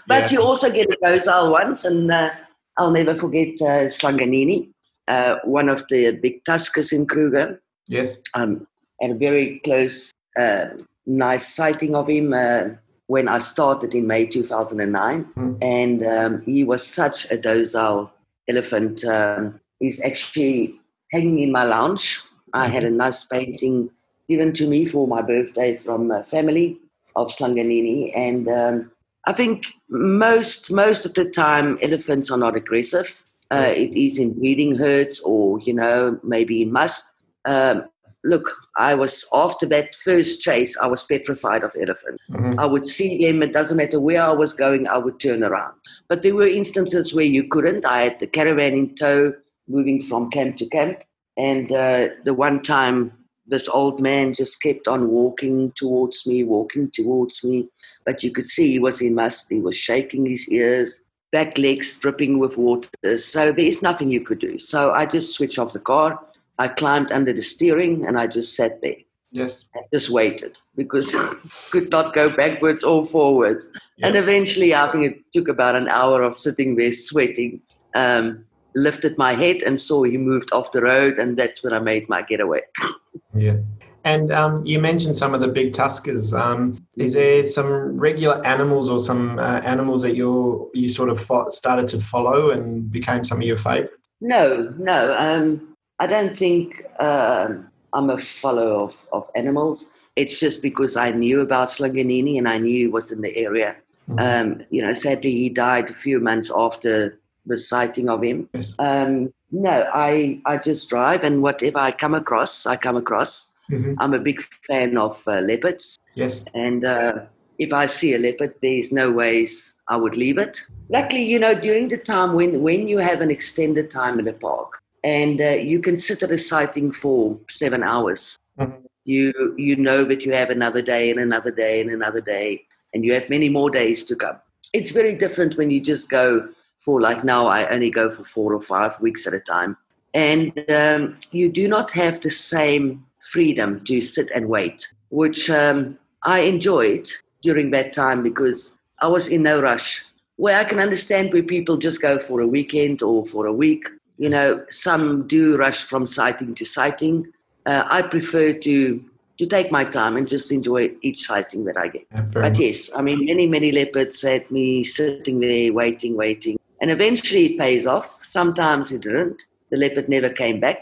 but 0.08 0.23
yeah. 0.23 0.32
you 0.32 0.41
also 0.41 0.71
get 0.71 0.88
a 0.89 0.97
gozal 1.03 1.51
once, 1.51 1.84
and 1.84 2.12
uh, 2.12 2.29
I'll 2.77 2.91
never 2.91 3.17
forget 3.17 3.49
uh, 3.62 3.89
Hlanganini, 4.01 4.69
uh, 5.08 5.36
one 5.43 5.69
of 5.69 5.79
the 5.89 6.17
big 6.21 6.43
tuskers 6.45 6.91
in 6.91 7.05
Kruger. 7.05 7.62
Yes. 7.88 8.15
Um, 8.34 8.65
and 9.01 9.13
a 9.13 9.15
very 9.15 9.62
close, 9.63 10.12
uh, 10.39 10.65
nice 11.05 11.43
sighting 11.55 11.95
of 11.95 12.10
him 12.10 12.34
uh, 12.34 12.75
when 13.09 13.27
I 13.27 13.39
started 13.51 13.95
in 13.95 14.05
May 14.05 14.27
2009. 14.27 15.25
Mm. 15.35 15.57
And 15.63 16.05
um, 16.05 16.41
he 16.45 16.63
was 16.63 16.81
such 16.95 17.25
a 17.31 17.37
docile 17.37 18.11
elephant 18.47 19.03
um, 19.03 19.59
is 19.81 19.99
actually 20.05 20.75
hanging 21.11 21.39
in 21.39 21.51
my 21.51 21.63
lounge. 21.63 22.07
I 22.53 22.69
had 22.69 22.83
a 22.83 22.89
nice 22.89 23.17
painting 23.31 23.89
given 24.27 24.53
to 24.53 24.67
me 24.67 24.87
for 24.91 25.07
my 25.07 25.23
birthday 25.23 25.79
from 25.83 26.11
a 26.11 26.23
family 26.29 26.77
of 27.15 27.29
Hlanganini, 27.39 28.15
and 28.15 28.47
um, 28.47 28.91
I 29.25 29.33
think 29.33 29.63
most 29.89 30.69
most 30.69 31.03
of 31.03 31.15
the 31.15 31.31
time 31.35 31.79
elephants 31.81 32.29
are 32.29 32.37
not 32.37 32.55
aggressive. 32.55 33.05
Uh, 33.51 33.71
it 33.73 33.97
is 33.97 34.19
in 34.19 34.33
breeding 34.37 34.75
herds 34.75 35.19
or 35.23 35.59
you 35.61 35.73
know 35.73 36.19
maybe 36.23 36.61
in 36.61 36.71
musth. 36.71 37.01
Um, 37.45 37.85
look, 38.23 38.43
I 38.77 38.95
was 38.95 39.12
after 39.34 39.65
that 39.67 39.89
first 40.03 40.41
chase, 40.41 40.73
I 40.82 40.88
was 40.88 41.03
petrified 41.10 41.63
of 41.63 41.71
elephants. 41.75 42.23
Mm-hmm. 42.29 42.60
I 42.60 42.65
would 42.65 42.86
see 42.86 43.25
them, 43.25 43.41
it 43.43 43.53
doesn't 43.53 43.77
matter 43.77 43.99
where 43.99 44.21
I 44.21 44.32
was 44.32 44.53
going, 44.53 44.88
I 44.88 44.97
would 44.97 45.19
turn 45.19 45.43
around. 45.43 45.73
But 46.08 46.23
there 46.23 46.36
were 46.36 46.47
instances 46.47 47.13
where 47.13 47.25
you 47.25 47.47
couldn't. 47.49 47.86
I 47.86 48.03
had 48.03 48.19
the 48.19 48.27
caravan 48.27 48.73
in 48.73 48.95
tow, 48.95 49.34
moving 49.67 50.05
from 50.10 50.29
camp 50.32 50.58
to 50.58 50.67
camp. 50.69 50.99
And 51.38 51.71
uh, 51.71 52.08
the 52.25 52.34
one 52.34 52.63
time, 52.63 53.13
this 53.47 53.67
old 53.71 53.99
man 53.99 54.36
just 54.38 54.51
kept 54.62 54.88
on 54.88 55.10
walking 55.10 55.71
towards 55.75 56.21
me, 56.25 56.43
walking 56.43 56.91
towards 56.93 57.39
me. 57.43 57.67
But 58.05 58.21
you 58.21 58.32
could 58.32 58.47
see 58.47 58.73
he 58.73 58.79
was 58.79 59.01
in 59.01 59.15
musth. 59.15 59.38
He 59.49 59.60
was 59.60 59.75
shaking 59.75 60.25
his 60.25 60.45
ears, 60.49 60.93
back 61.32 61.58
legs 61.58 61.86
dripping 62.01 62.39
with 62.39 62.58
water. 62.58 62.89
So 63.03 63.19
there 63.34 63.60
is 63.60 63.82
nothing 63.82 64.12
you 64.12 64.21
could 64.21 64.39
do. 64.39 64.60
So 64.60 64.91
I 64.91 65.05
just 65.05 65.34
switched 65.34 65.58
off 65.58 65.73
the 65.73 65.79
car 65.79 66.19
I 66.59 66.67
climbed 66.67 67.11
under 67.11 67.33
the 67.33 67.41
steering 67.41 68.05
and 68.05 68.19
I 68.19 68.27
just 68.27 68.55
sat 68.55 68.81
there. 68.81 68.97
Yes. 69.31 69.51
I 69.75 69.79
just 69.93 70.11
waited 70.11 70.57
because 70.75 71.05
I 71.13 71.33
could 71.71 71.89
not 71.89 72.13
go 72.13 72.35
backwards 72.35 72.83
or 72.83 73.07
forwards. 73.07 73.63
And 74.01 74.15
eventually, 74.15 74.73
I 74.73 74.91
think 74.91 75.05
it 75.05 75.21
took 75.33 75.47
about 75.47 75.75
an 75.75 75.87
hour 75.87 76.21
of 76.21 76.39
sitting 76.39 76.75
there 76.75 76.93
sweating. 77.07 77.61
Um, 77.95 78.45
lifted 78.75 79.17
my 79.17 79.33
head 79.33 79.57
and 79.57 79.81
saw 79.81 80.03
he 80.03 80.17
moved 80.17 80.51
off 80.51 80.67
the 80.73 80.81
road, 80.81 81.17
and 81.17 81.37
that's 81.37 81.63
when 81.63 81.73
I 81.73 81.79
made 81.79 82.07
my 82.07 82.21
getaway. 82.21 82.61
yeah. 83.35 83.57
And 84.05 84.31
um, 84.31 84.65
you 84.65 84.79
mentioned 84.79 85.17
some 85.17 85.33
of 85.33 85.41
the 85.41 85.47
big 85.47 85.73
tuskers. 85.73 86.31
Um, 86.33 86.85
is 86.95 87.13
there 87.13 87.51
some 87.51 87.99
regular 87.99 88.45
animals 88.45 88.89
or 88.89 89.05
some 89.05 89.37
uh, 89.39 89.59
animals 89.59 90.01
that 90.03 90.15
you 90.15 90.71
you 90.73 90.89
sort 90.89 91.09
of 91.09 91.17
fo- 91.27 91.51
started 91.51 91.89
to 91.89 91.99
follow 92.11 92.51
and 92.51 92.91
became 92.91 93.25
some 93.25 93.39
of 93.39 93.43
your 93.43 93.57
favourites? 93.57 93.93
No, 94.21 94.73
no. 94.77 95.13
Um, 95.17 95.68
I 95.99 96.07
don't 96.07 96.38
think 96.38 96.83
uh, 96.99 97.49
I'm 97.93 98.09
a 98.09 98.17
follower 98.41 98.83
of, 98.83 98.91
of 99.12 99.23
animals. 99.35 99.79
It's 100.15 100.39
just 100.39 100.62
because 100.62 100.95
I 100.97 101.12
knew 101.12 101.41
about 101.41 101.69
Hlanganini 101.71 102.38
and 102.38 102.47
I 102.47 102.57
knew 102.57 102.85
he 102.85 102.88
was 102.88 103.12
in 103.12 103.21
the 103.21 103.35
area. 103.35 103.75
Mm-hmm. 104.09 104.19
Um, 104.19 104.65
you 104.69 104.81
know, 104.81 104.93
sadly, 105.01 105.31
he 105.31 105.49
died 105.49 105.85
a 105.89 106.01
few 106.01 106.19
months 106.19 106.49
after 106.55 107.19
the 107.45 107.57
sighting 107.67 108.09
of 108.09 108.23
him. 108.23 108.49
Yes. 108.53 108.71
Um, 108.79 109.33
no, 109.51 109.89
I, 109.93 110.41
I 110.45 110.57
just 110.57 110.89
drive 110.89 111.23
and 111.23 111.41
whatever 111.41 111.79
I 111.79 111.91
come 111.91 112.13
across, 112.13 112.49
I 112.65 112.75
come 112.75 112.97
across. 112.97 113.29
Mm-hmm. 113.71 113.93
I'm 113.99 114.13
a 114.13 114.19
big 114.19 114.38
fan 114.67 114.97
of 114.97 115.17
uh, 115.27 115.39
leopards. 115.39 115.83
Yes. 116.15 116.39
And 116.53 116.85
uh, 116.85 117.13
if 117.59 117.71
I 117.71 117.88
see 117.99 118.13
a 118.15 118.17
leopard, 118.17 118.55
there's 118.62 118.91
no 118.91 119.12
ways 119.12 119.49
I 119.88 119.97
would 119.97 120.15
leave 120.15 120.38
it. 120.38 120.57
Luckily, 120.89 121.23
you 121.23 121.39
know, 121.39 121.59
during 121.59 121.88
the 121.88 121.97
time 121.97 122.33
when, 122.33 122.62
when 122.62 122.88
you 122.88 122.97
have 122.97 123.21
an 123.21 123.31
extended 123.31 123.91
time 123.91 124.19
in 124.19 124.25
the 124.25 124.33
park, 124.33 124.78
and 125.03 125.39
uh, 125.39 125.49
you 125.51 125.81
can 125.81 126.01
sit 126.01 126.23
at 126.23 126.31
a 126.31 126.43
sighting 126.47 126.91
for 127.01 127.38
seven 127.57 127.83
hours. 127.83 128.19
Mm-hmm. 128.59 128.85
You 129.05 129.55
you 129.57 129.75
know 129.75 130.05
that 130.07 130.21
you 130.21 130.31
have 130.33 130.49
another 130.49 130.81
day 130.81 131.09
and 131.09 131.19
another 131.19 131.51
day 131.51 131.81
and 131.81 131.89
another 131.89 132.21
day, 132.21 132.63
and 132.93 133.03
you 133.03 133.13
have 133.13 133.29
many 133.29 133.49
more 133.49 133.69
days 133.69 134.05
to 134.07 134.15
come. 134.15 134.38
It's 134.73 134.91
very 134.91 135.15
different 135.15 135.57
when 135.57 135.71
you 135.71 135.81
just 135.81 136.09
go 136.09 136.49
for 136.85 137.01
like 137.01 137.23
now. 137.23 137.47
I 137.47 137.69
only 137.73 137.89
go 137.89 138.15
for 138.15 138.23
four 138.33 138.53
or 138.53 138.63
five 138.63 138.99
weeks 139.01 139.21
at 139.25 139.33
a 139.33 139.39
time, 139.39 139.77
and 140.13 140.51
um, 140.69 141.17
you 141.31 141.51
do 141.51 141.67
not 141.67 141.91
have 141.91 142.21
the 142.21 142.31
same 142.49 143.05
freedom 143.31 143.83
to 143.88 144.01
sit 144.13 144.29
and 144.35 144.47
wait, 144.47 144.79
which 145.09 145.49
um, 145.49 145.97
I 146.23 146.41
enjoyed 146.41 147.07
during 147.41 147.71
that 147.71 147.95
time 147.95 148.21
because 148.21 148.59
I 149.01 149.07
was 149.07 149.27
in 149.27 149.43
no 149.43 149.62
rush. 149.62 149.88
Where 150.35 150.57
I 150.57 150.67
can 150.67 150.79
understand 150.79 151.33
where 151.33 151.43
people 151.43 151.77
just 151.77 152.01
go 152.01 152.19
for 152.27 152.41
a 152.41 152.47
weekend 152.47 153.01
or 153.01 153.25
for 153.27 153.47
a 153.47 153.53
week 153.53 153.83
you 154.19 154.29
know, 154.29 154.63
some 154.84 155.27
do 155.27 155.58
rush 155.58 155.88
from 155.89 156.08
sighting 156.08 156.55
to 156.55 156.65
sighting. 156.65 157.25
Uh, 157.65 157.84
I 157.89 158.03
prefer 158.03 158.53
to 158.53 159.01
to 159.39 159.47
take 159.47 159.71
my 159.71 159.86
time 159.86 160.17
and 160.17 160.27
just 160.27 160.51
enjoy 160.51 160.89
each 161.01 161.19
sighting 161.25 161.65
that 161.65 161.77
I 161.77 161.88
get. 161.88 162.05
Yeah, 162.12 162.21
but 162.34 162.60
much. 162.60 162.60
yes, 162.60 162.77
I 162.95 163.01
mean, 163.01 163.25
many 163.25 163.47
many 163.47 163.71
leopards 163.71 164.21
had 164.21 164.51
me 164.51 164.86
sitting 164.95 165.27
there 165.27 165.58
waiting, 165.58 166.03
waiting, 166.03 166.43
and 166.82 166.91
eventually 166.91 167.45
it 167.47 167.58
pays 167.58 167.86
off. 167.88 168.05
Sometimes 168.34 168.91
it 168.91 169.01
didn't. 169.01 169.38
The 169.71 169.77
leopard 169.77 170.10
never 170.10 170.29
came 170.29 170.60
back, 170.60 170.82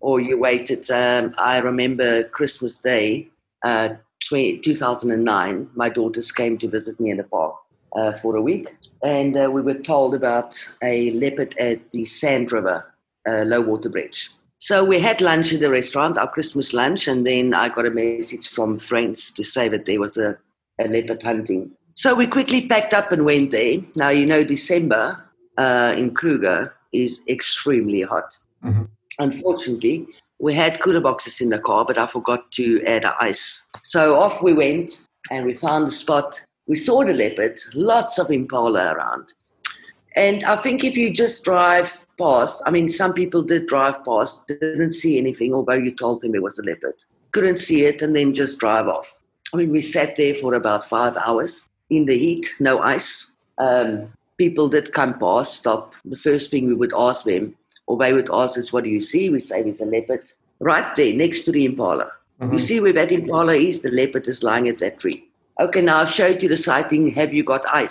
or 0.00 0.20
you 0.20 0.38
waited. 0.38 0.90
Um, 0.90 1.34
I 1.38 1.58
remember 1.58 2.24
Christmas 2.24 2.72
Day, 2.82 3.28
uh, 3.64 3.88
20, 4.28 4.60
2009. 4.64 5.68
My 5.76 5.88
daughters 5.90 6.30
came 6.32 6.58
to 6.58 6.68
visit 6.68 6.98
me 7.00 7.10
in 7.10 7.18
the 7.18 7.24
park 7.24 7.54
for 8.22 8.36
a 8.36 8.42
week, 8.42 8.68
and 9.02 9.36
uh, 9.36 9.50
we 9.50 9.62
were 9.62 9.74
told 9.74 10.14
about 10.14 10.52
a 10.82 11.10
leopard 11.12 11.56
at 11.58 11.78
the 11.92 12.06
Sand 12.20 12.52
River 12.52 12.84
uh, 13.28 13.42
low 13.44 13.60
water 13.60 13.88
bridge. 13.88 14.28
So 14.60 14.84
we 14.84 15.00
had 15.00 15.20
lunch 15.20 15.52
at 15.52 15.60
the 15.60 15.70
restaurant, 15.70 16.18
our 16.18 16.30
Christmas 16.30 16.72
lunch, 16.72 17.06
and 17.06 17.24
then 17.24 17.54
I 17.54 17.68
got 17.68 17.86
a 17.86 17.90
message 17.90 18.48
from 18.54 18.80
friends 18.80 19.22
to 19.36 19.44
say 19.44 19.68
that 19.68 19.86
there 19.86 20.00
was 20.00 20.16
a, 20.16 20.36
a 20.80 20.88
leopard 20.88 21.22
hunting. 21.22 21.70
So 21.96 22.14
we 22.14 22.26
quickly 22.26 22.66
packed 22.68 22.92
up 22.92 23.12
and 23.12 23.24
went 23.24 23.50
there. 23.50 23.76
Now, 23.94 24.10
you 24.10 24.26
know, 24.26 24.44
December 24.44 25.22
uh, 25.58 25.94
in 25.96 26.14
Kruger 26.14 26.72
is 26.92 27.18
extremely 27.28 28.02
hot. 28.02 28.30
Mm-hmm. 28.64 28.84
Unfortunately, 29.18 30.06
we 30.40 30.54
had 30.54 30.80
cooler 30.82 31.00
boxes 31.00 31.34
in 31.40 31.50
the 31.50 31.58
car, 31.58 31.84
but 31.84 31.98
I 31.98 32.08
forgot 32.12 32.50
to 32.52 32.84
add 32.86 33.04
ice. 33.20 33.38
So 33.90 34.14
off 34.14 34.42
we 34.42 34.54
went, 34.54 34.92
and 35.30 35.44
we 35.44 35.56
found 35.58 35.90
the 35.90 35.96
spot 35.96 36.34
we 36.68 36.84
saw 36.84 37.04
the 37.04 37.12
leopards, 37.12 37.60
lots 37.74 38.18
of 38.18 38.30
impala 38.30 38.92
around. 38.94 39.24
And 40.16 40.44
I 40.44 40.62
think 40.62 40.84
if 40.84 40.96
you 40.96 41.12
just 41.12 41.42
drive 41.42 41.86
past, 42.18 42.52
I 42.66 42.70
mean, 42.70 42.92
some 42.92 43.14
people 43.14 43.42
did 43.42 43.66
drive 43.66 44.04
past, 44.04 44.34
didn't 44.48 44.94
see 44.94 45.18
anything, 45.18 45.54
although 45.54 45.74
you 45.74 45.94
told 45.96 46.20
them 46.20 46.34
it 46.34 46.42
was 46.42 46.58
a 46.58 46.62
leopard. 46.62 46.94
Couldn't 47.32 47.62
see 47.62 47.82
it 47.82 48.02
and 48.02 48.14
then 48.14 48.34
just 48.34 48.58
drive 48.58 48.86
off. 48.86 49.06
I 49.52 49.56
mean, 49.56 49.72
we 49.72 49.90
sat 49.92 50.14
there 50.16 50.34
for 50.40 50.54
about 50.54 50.88
five 50.88 51.16
hours 51.16 51.50
in 51.90 52.04
the 52.04 52.18
heat, 52.18 52.46
no 52.60 52.80
ice. 52.80 53.26
Um, 53.56 54.12
people 54.36 54.68
did 54.68 54.92
come 54.92 55.18
past, 55.18 55.54
stop. 55.58 55.92
The 56.04 56.18
first 56.22 56.50
thing 56.50 56.66
we 56.66 56.74
would 56.74 56.92
ask 56.96 57.24
them, 57.24 57.54
or 57.86 57.96
they 57.96 58.12
would 58.12 58.28
ask 58.30 58.58
us, 58.58 58.72
What 58.72 58.84
do 58.84 58.90
you 58.90 59.00
see? 59.00 59.30
We 59.30 59.40
say, 59.40 59.62
There's 59.62 59.80
a 59.80 59.84
leopard 59.84 60.22
right 60.60 60.94
there 60.96 61.14
next 61.14 61.44
to 61.44 61.52
the 61.52 61.64
impala. 61.64 62.10
Mm-hmm. 62.40 62.58
You 62.58 62.66
see 62.66 62.80
where 62.80 62.92
that 62.92 63.10
impala 63.10 63.56
is? 63.56 63.80
The 63.82 63.88
leopard 63.88 64.28
is 64.28 64.42
lying 64.42 64.68
at 64.68 64.78
that 64.80 65.00
tree. 65.00 65.27
Okay, 65.60 65.80
now 65.80 66.02
I've 66.02 66.14
showed 66.14 66.42
you 66.42 66.48
the 66.48 66.56
sighting. 66.56 67.10
Have 67.12 67.32
you 67.32 67.44
got 67.44 67.62
ice? 67.66 67.90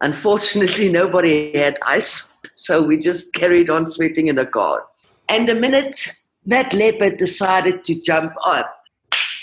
Unfortunately, 0.00 0.88
nobody 0.92 1.52
had 1.56 1.78
ice, 1.86 2.22
so 2.56 2.82
we 2.82 3.00
just 3.00 3.26
carried 3.34 3.70
on 3.70 3.92
sweating 3.92 4.28
in 4.28 4.36
the 4.36 4.46
car. 4.46 4.84
And 5.28 5.48
the 5.48 5.54
minute 5.54 5.96
that 6.46 6.72
leopard 6.72 7.18
decided 7.18 7.84
to 7.84 8.00
jump 8.02 8.32
up 8.44 8.82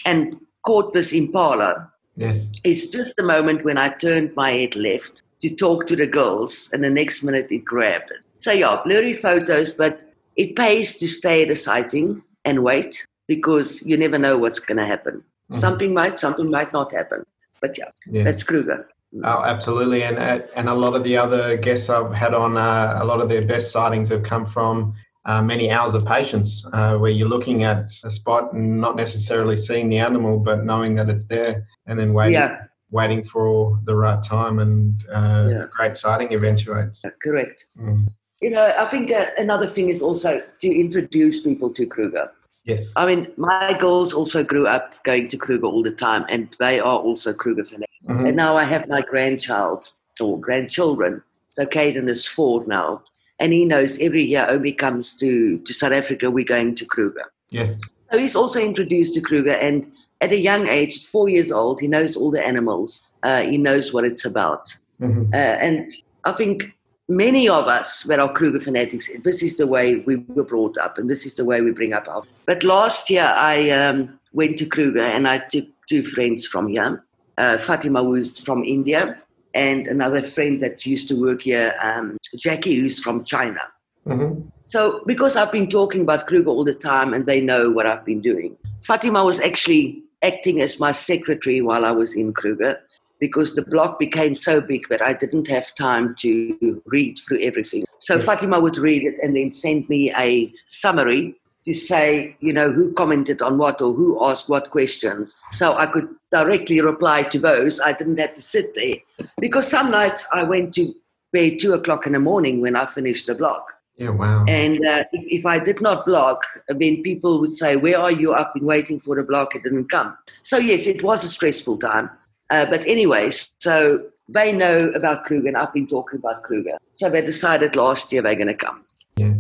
and 0.06 0.36
caught 0.66 0.94
this 0.94 1.08
impala, 1.12 1.92
yes. 2.16 2.38
it's 2.64 2.92
just 2.92 3.12
the 3.18 3.24
moment 3.24 3.64
when 3.64 3.78
I 3.78 3.94
turned 3.96 4.36
my 4.36 4.52
head 4.52 4.76
left 4.76 5.22
to 5.42 5.56
talk 5.56 5.88
to 5.88 5.96
the 5.96 6.06
girls, 6.06 6.54
and 6.72 6.84
the 6.84 6.90
next 6.90 7.24
minute 7.24 7.48
it 7.50 7.66
grabbed 7.66 8.12
it. 8.12 8.20
So, 8.42 8.52
yeah, 8.52 8.82
blurry 8.84 9.20
photos, 9.22 9.70
but 9.78 10.02
it 10.36 10.56
pays 10.56 10.94
to 11.00 11.08
stay 11.08 11.44
at 11.44 11.58
a 11.58 11.64
sighting 11.64 12.22
and 12.46 12.64
wait 12.64 12.96
because 13.28 13.68
you 13.82 13.98
never 13.98 14.18
know 14.18 14.38
what's 14.38 14.60
going 14.60 14.78
to 14.78 14.86
happen. 14.86 15.24
Mm-hmm. 15.50 15.62
Something 15.62 15.94
might, 15.94 16.20
something 16.20 16.50
might 16.50 16.72
not 16.74 16.94
happen. 16.94 17.26
But 17.62 17.78
yeah, 17.78 17.86
yeah. 18.08 18.24
that's 18.24 18.43
Kruger. 18.43 18.88
Oh, 19.24 19.43
absolutely, 19.43 20.04
and 20.04 20.17
and 20.17 20.69
a 20.69 20.74
lot 20.74 20.95
of 20.95 21.04
the 21.04 21.17
other 21.17 21.58
guests 21.58 21.89
I've 21.89 22.13
had 22.13 22.34
on, 22.34 22.56
uh, 22.56 23.00
a 23.02 23.06
lot 23.06 23.19
of 23.19 23.28
their 23.28 23.45
best 23.45 23.71
sightings 23.71 24.10
have 24.10 24.24
come 24.24 24.50
from 24.54 24.93
uh, 25.26 25.41
many 25.41 25.69
hours 25.69 25.93
of 25.93 26.06
patience, 26.06 26.65
uh, 26.74 26.97
where 26.97 27.12
you're 27.12 27.28
looking 27.28 27.63
at 27.63 27.91
a 28.04 28.12
spot 28.12 28.54
and 28.54 28.80
not 28.80 28.95
necessarily 28.95 29.63
seeing 29.65 29.89
the 29.89 29.97
animal, 29.97 30.39
but 30.39 30.63
knowing 30.63 30.95
that 30.95 31.10
it's 31.10 31.26
there, 31.30 31.67
and 31.88 32.00
then 32.00 32.13
waiting, 32.13 32.34
yeah. 32.34 32.63
waiting 32.89 33.28
for 33.32 33.78
the 33.86 33.93
right 33.93 34.24
time, 34.28 34.60
and 34.60 35.04
uh, 35.13 35.47
yeah. 35.50 35.65
great 35.76 35.97
sighting 35.97 36.34
eventuates. 36.34 37.02
Correct. 37.21 37.63
Mm. 37.78 38.08
You 38.41 38.50
know, 38.50 38.74
I 38.76 38.89
think 38.89 39.12
uh, 39.12 39.26
another 39.38 39.71
thing 39.76 39.89
is 39.89 40.02
also 40.02 40.41
to 40.62 40.67
introduce 40.67 41.43
people 41.43 41.71
to 41.74 41.86
Kruger. 41.86 42.32
Yes. 42.63 42.84
I 42.95 43.06
mean, 43.06 43.28
my 43.38 43.76
girls 43.80 44.13
also 44.13 44.43
grew 44.43 44.67
up 44.67 44.91
going 45.04 45.30
to 45.30 45.38
Kruger 45.38 45.65
all 45.65 45.84
the 45.84 45.91
time, 45.91 46.26
and 46.30 46.47
they 46.60 46.80
are 46.80 47.00
also 47.00 47.34
Kruger 47.34 47.63
fanatics. 47.65 47.91
Mm-hmm. 48.08 48.28
And 48.28 48.36
now 48.36 48.56
I 48.56 48.65
have 48.65 48.88
my 48.88 49.02
grandchild 49.02 49.88
or 50.19 50.39
grandchildren. 50.39 51.24
So 51.56 51.65
Caden 51.65 52.08
is 52.08 52.28
four 52.36 52.63
now, 52.67 53.02
and 53.39 53.52
he 53.52 53.65
knows 53.65 53.89
every 54.00 54.24
year 54.24 54.47
Obi 54.47 54.74
comes 54.74 55.13
to, 55.19 55.60
to 55.65 55.74
South 55.74 55.91
Africa, 55.91 56.30
we're 56.30 56.45
going 56.45 56.76
to 56.78 56.86
Kruger. 56.86 57.26
Yes. 57.50 57.76
So 58.12 58.17
he's 58.17 58.36
also 58.36 58.60
introduced 58.60 59.13
to 59.15 59.21
Kruger, 59.21 59.54
and 59.54 59.91
at 60.21 60.32
a 60.32 60.38
young 60.38 60.67
age, 60.67 61.08
four 61.12 61.30
years 61.30 61.52
old, 61.52 61.82
he 61.82 61.88
knows 61.88 62.15
all 62.15 62.30
the 62.30 62.41
animals. 62.41 63.02
Uh, 63.24 63.41
he 63.41 63.58
knows 63.58 63.91
what 63.91 64.04
it's 64.04 64.26
about. 64.26 64.63
Mm-hmm. 65.02 65.34
Uh, 65.34 65.38
and 65.38 65.91
I 66.26 66.34
think 66.34 66.63
many 67.10 67.50
of 67.50 67.68
us 67.68 67.88
that 68.08 68.20
are 68.20 68.32
Kruger 68.32 68.60
fanatics, 68.60 69.06
this 69.24 69.42
is 69.42 69.58
the 69.58 69.68
way 69.68 70.04
we 70.06 70.18
were 70.28 70.44
brought 70.44 70.78
up 70.78 70.98
and 70.98 71.10
this 71.10 71.26
is 71.26 71.36
the 71.36 71.46
way 71.46 71.62
we 71.62 71.72
bring 71.72 71.94
up 71.94 72.08
our. 72.08 72.24
But 72.46 72.64
last 72.64 73.10
year 73.10 73.24
I 73.24 73.70
um, 73.70 74.20
went 74.34 74.58
to 74.60 74.66
Kruger 74.66 75.06
and 75.06 75.28
I 75.28 75.40
took 75.52 75.66
two 75.90 76.04
friends 76.16 76.48
from 76.52 76.68
here. 76.68 77.04
Uh, 77.38 77.58
Fatima, 77.66 78.04
who's 78.04 78.40
from 78.46 78.64
India, 78.64 79.18
and 79.54 79.88
another 79.88 80.30
friend 80.32 80.62
that 80.62 80.86
used 80.86 81.08
to 81.08 81.16
work 81.16 81.42
here, 81.42 81.74
um, 81.82 82.18
Jackie, 82.38 82.80
who's 82.80 83.02
from 83.02 83.24
China. 83.26 83.60
Mm-hmm. 84.06 84.48
So, 84.68 85.02
because 85.06 85.36
I've 85.36 85.52
been 85.52 85.70
talking 85.70 86.02
about 86.02 86.28
Kruger 86.28 86.50
all 86.50 86.64
the 86.64 86.74
time 86.74 87.14
and 87.14 87.26
they 87.26 87.42
know 87.42 87.72
what 87.72 87.86
I've 87.86 88.06
been 88.06 88.22
doing, 88.22 88.56
Fatima 88.86 89.24
was 89.26 89.40
actually 89.44 90.04
acting 90.24 90.62
as 90.62 90.80
my 90.80 90.98
secretary 91.06 91.62
while 91.62 91.84
I 91.84 91.92
was 91.92 92.10
in 92.14 92.32
Kruger 92.34 92.78
because 93.22 93.54
the 93.56 93.62
block 93.62 94.00
became 94.00 94.36
so 94.36 94.60
big 94.60 94.82
that 94.90 95.02
I 95.02 95.14
didn't 95.14 95.46
have 95.46 95.64
time 95.78 96.16
to 96.24 96.82
read 96.88 97.16
through 97.26 97.42
everything. 97.44 97.86
So 98.02 98.22
Fatima 98.26 98.60
would 98.60 98.78
read 98.78 99.04
it 99.04 99.16
and 99.24 99.36
then 99.36 99.54
send 99.62 99.88
me 99.88 100.12
a 100.18 100.52
summary 100.82 101.36
to 101.66 101.74
say, 101.86 102.36
you 102.40 102.52
know, 102.52 102.72
who 102.72 102.92
commented 102.94 103.44
on 103.44 103.60
what 103.60 103.80
or 103.80 103.94
who 103.94 104.18
asked 104.26 104.50
what 104.50 104.72
questions. 104.72 105.32
So 105.58 105.74
I 105.78 105.86
could 105.86 106.08
directly 106.32 106.82
reply 106.82 107.24
to 107.32 107.40
those. 107.40 107.80
I 107.84 107.94
didn't 107.94 108.18
have 108.18 108.36
to 108.36 108.42
sit 108.42 108.74
there. 108.74 109.28
Because 109.40 109.70
some 109.70 109.92
nights 109.92 110.24
I 110.34 110.42
went 110.42 110.74
to 110.74 110.92
bed 111.32 111.60
two 111.62 111.74
o'clock 111.74 112.08
in 112.08 112.14
the 112.14 112.20
morning 112.20 112.60
when 112.60 112.76
I 112.76 112.92
finished 112.92 113.28
the 113.28 113.36
blog. 113.36 113.62
Yeah, 113.98 114.10
wow. 114.10 114.46
And 114.48 114.80
uh, 114.84 115.04
if, 115.12 115.42
if, 115.42 115.46
I 115.46 115.60
did 115.60 115.80
not 115.80 116.08
blog, 116.08 116.38
then 116.68 117.04
people 117.04 117.40
would 117.42 117.56
say, 117.58 117.76
Where 117.76 118.00
are 118.00 118.12
you? 118.12 118.34
I've 118.34 118.52
been 118.54 118.66
waiting 118.66 119.00
for 119.02 119.16
the 119.16 119.22
blog, 119.22 119.50
it 119.54 119.62
didn't 119.62 119.92
come. 119.92 120.18
So, 120.48 120.58
yes, 120.58 120.88
it 120.88 121.04
was 121.04 121.24
a 121.24 121.30
stressful 121.30 121.78
time. 121.78 122.10
Uh, 122.52 122.66
but, 122.70 122.82
anyways, 122.82 123.48
so 123.62 124.04
they 124.28 124.52
know 124.52 124.92
about 124.94 125.24
Kruger, 125.24 125.48
and 125.48 125.58
I've 125.58 125.74
been 125.74 125.88
talking 125.88 126.20
about 126.20 126.44
Kruger. 126.44 126.78
So 126.98 127.10
they 127.10 127.26
decided 127.26 127.76
last 127.76 128.12
year 128.12 128.22
they're 128.22 128.36
going 128.36 128.48
to 128.48 128.54
come. 128.54 128.84
Yeah. 129.16 129.34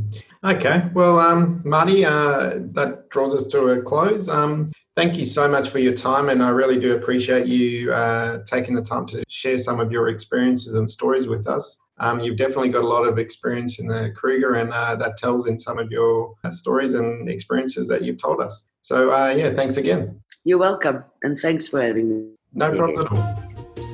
Okay. 0.43 0.83
Well, 0.95 1.19
um, 1.19 1.61
Marty, 1.65 2.05
uh, 2.05 2.51
that 2.73 3.09
draws 3.11 3.39
us 3.39 3.51
to 3.51 3.59
a 3.67 3.81
close. 3.81 4.27
Um, 4.29 4.71
thank 4.95 5.15
you 5.15 5.25
so 5.25 5.47
much 5.47 5.71
for 5.71 5.79
your 5.79 5.95
time, 5.95 6.29
and 6.29 6.41
I 6.41 6.49
really 6.49 6.79
do 6.79 6.95
appreciate 6.95 7.47
you 7.47 7.91
uh, 7.91 8.39
taking 8.49 8.75
the 8.75 8.81
time 8.81 9.07
to 9.07 9.23
share 9.29 9.59
some 9.59 9.79
of 9.79 9.91
your 9.91 10.07
experiences 10.07 10.73
and 10.75 10.89
stories 10.89 11.27
with 11.27 11.47
us. 11.47 11.77
Um, 11.99 12.21
you've 12.21 12.37
definitely 12.37 12.71
got 12.71 12.81
a 12.81 12.87
lot 12.87 13.03
of 13.03 13.19
experience 13.19 13.77
in 13.77 13.87
the 13.87 14.13
Kruger, 14.15 14.55
and 14.55 14.71
uh, 14.71 14.95
that 14.95 15.17
tells 15.17 15.47
in 15.47 15.59
some 15.59 15.77
of 15.77 15.91
your 15.91 16.33
uh, 16.43 16.51
stories 16.51 16.95
and 16.95 17.29
experiences 17.29 17.87
that 17.89 18.03
you've 18.03 18.21
told 18.21 18.41
us. 18.41 18.63
So, 18.83 19.11
uh, 19.11 19.33
yeah, 19.35 19.53
thanks 19.55 19.77
again. 19.77 20.19
You're 20.43 20.57
welcome, 20.57 21.03
and 21.21 21.37
thanks 21.39 21.67
for 21.67 21.81
having 21.81 22.09
me. 22.09 22.31
No 22.53 22.69
mm-hmm. 22.69 22.77
problem 22.77 23.05
at 23.05 23.11
all. 23.11 23.51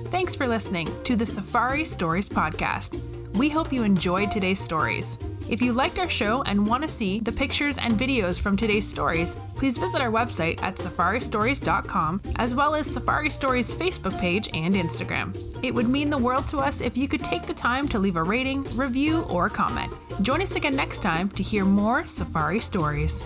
Thanks 0.10 0.36
for 0.36 0.48
listening 0.48 0.90
to 1.04 1.16
the 1.16 1.26
Safari 1.26 1.86
Stories 1.86 2.30
podcast. 2.30 3.02
We 3.36 3.50
hope 3.50 3.72
you 3.72 3.84
enjoyed 3.84 4.32
today's 4.32 4.60
stories. 4.60 5.20
If 5.50 5.62
you 5.62 5.72
liked 5.72 6.00
our 6.00 6.10
show 6.10 6.42
and 6.44 6.66
want 6.66 6.84
to 6.84 6.90
see 6.90 7.20
the 7.20 7.32
pictures 7.32 7.78
and 7.78 7.98
videos 7.98 8.40
from 8.40 8.58
today's 8.58 8.88
stories, 8.88 9.36
please 9.56 9.78
visit 9.78 10.02
our 10.02 10.12
website 10.12 10.62
at 10.62 10.76
safaristories.com 10.76 12.22
as 12.38 12.56
well 12.56 12.74
as 12.74 12.88
Safari 12.88 13.30
Stories 13.30 13.74
Facebook 13.74 14.20
page 14.20 14.50
and 14.54 14.74
Instagram. 14.76 15.36
It 15.64 15.74
would 15.74 15.88
mean 15.88 16.10
the 16.10 16.18
world 16.18 16.48
to 16.48 16.58
us 16.58 16.82
if 16.82 16.98
you 16.98 17.08
could 17.08 17.24
take 17.24 17.46
the 17.46 17.54
time 17.54 17.88
to 17.90 18.00
leave 18.00 18.16
a 18.16 18.24
rating, 18.24 18.64
review, 18.76 19.22
or 19.24 19.50
comment. 19.50 19.94
Join 20.22 20.42
us 20.42 20.56
again 20.56 20.76
next 20.76 21.02
time 21.02 21.30
to 21.30 21.44
hear 21.44 21.64
more 21.64 22.06
Safari 22.06 22.60
Stories. 22.60 23.24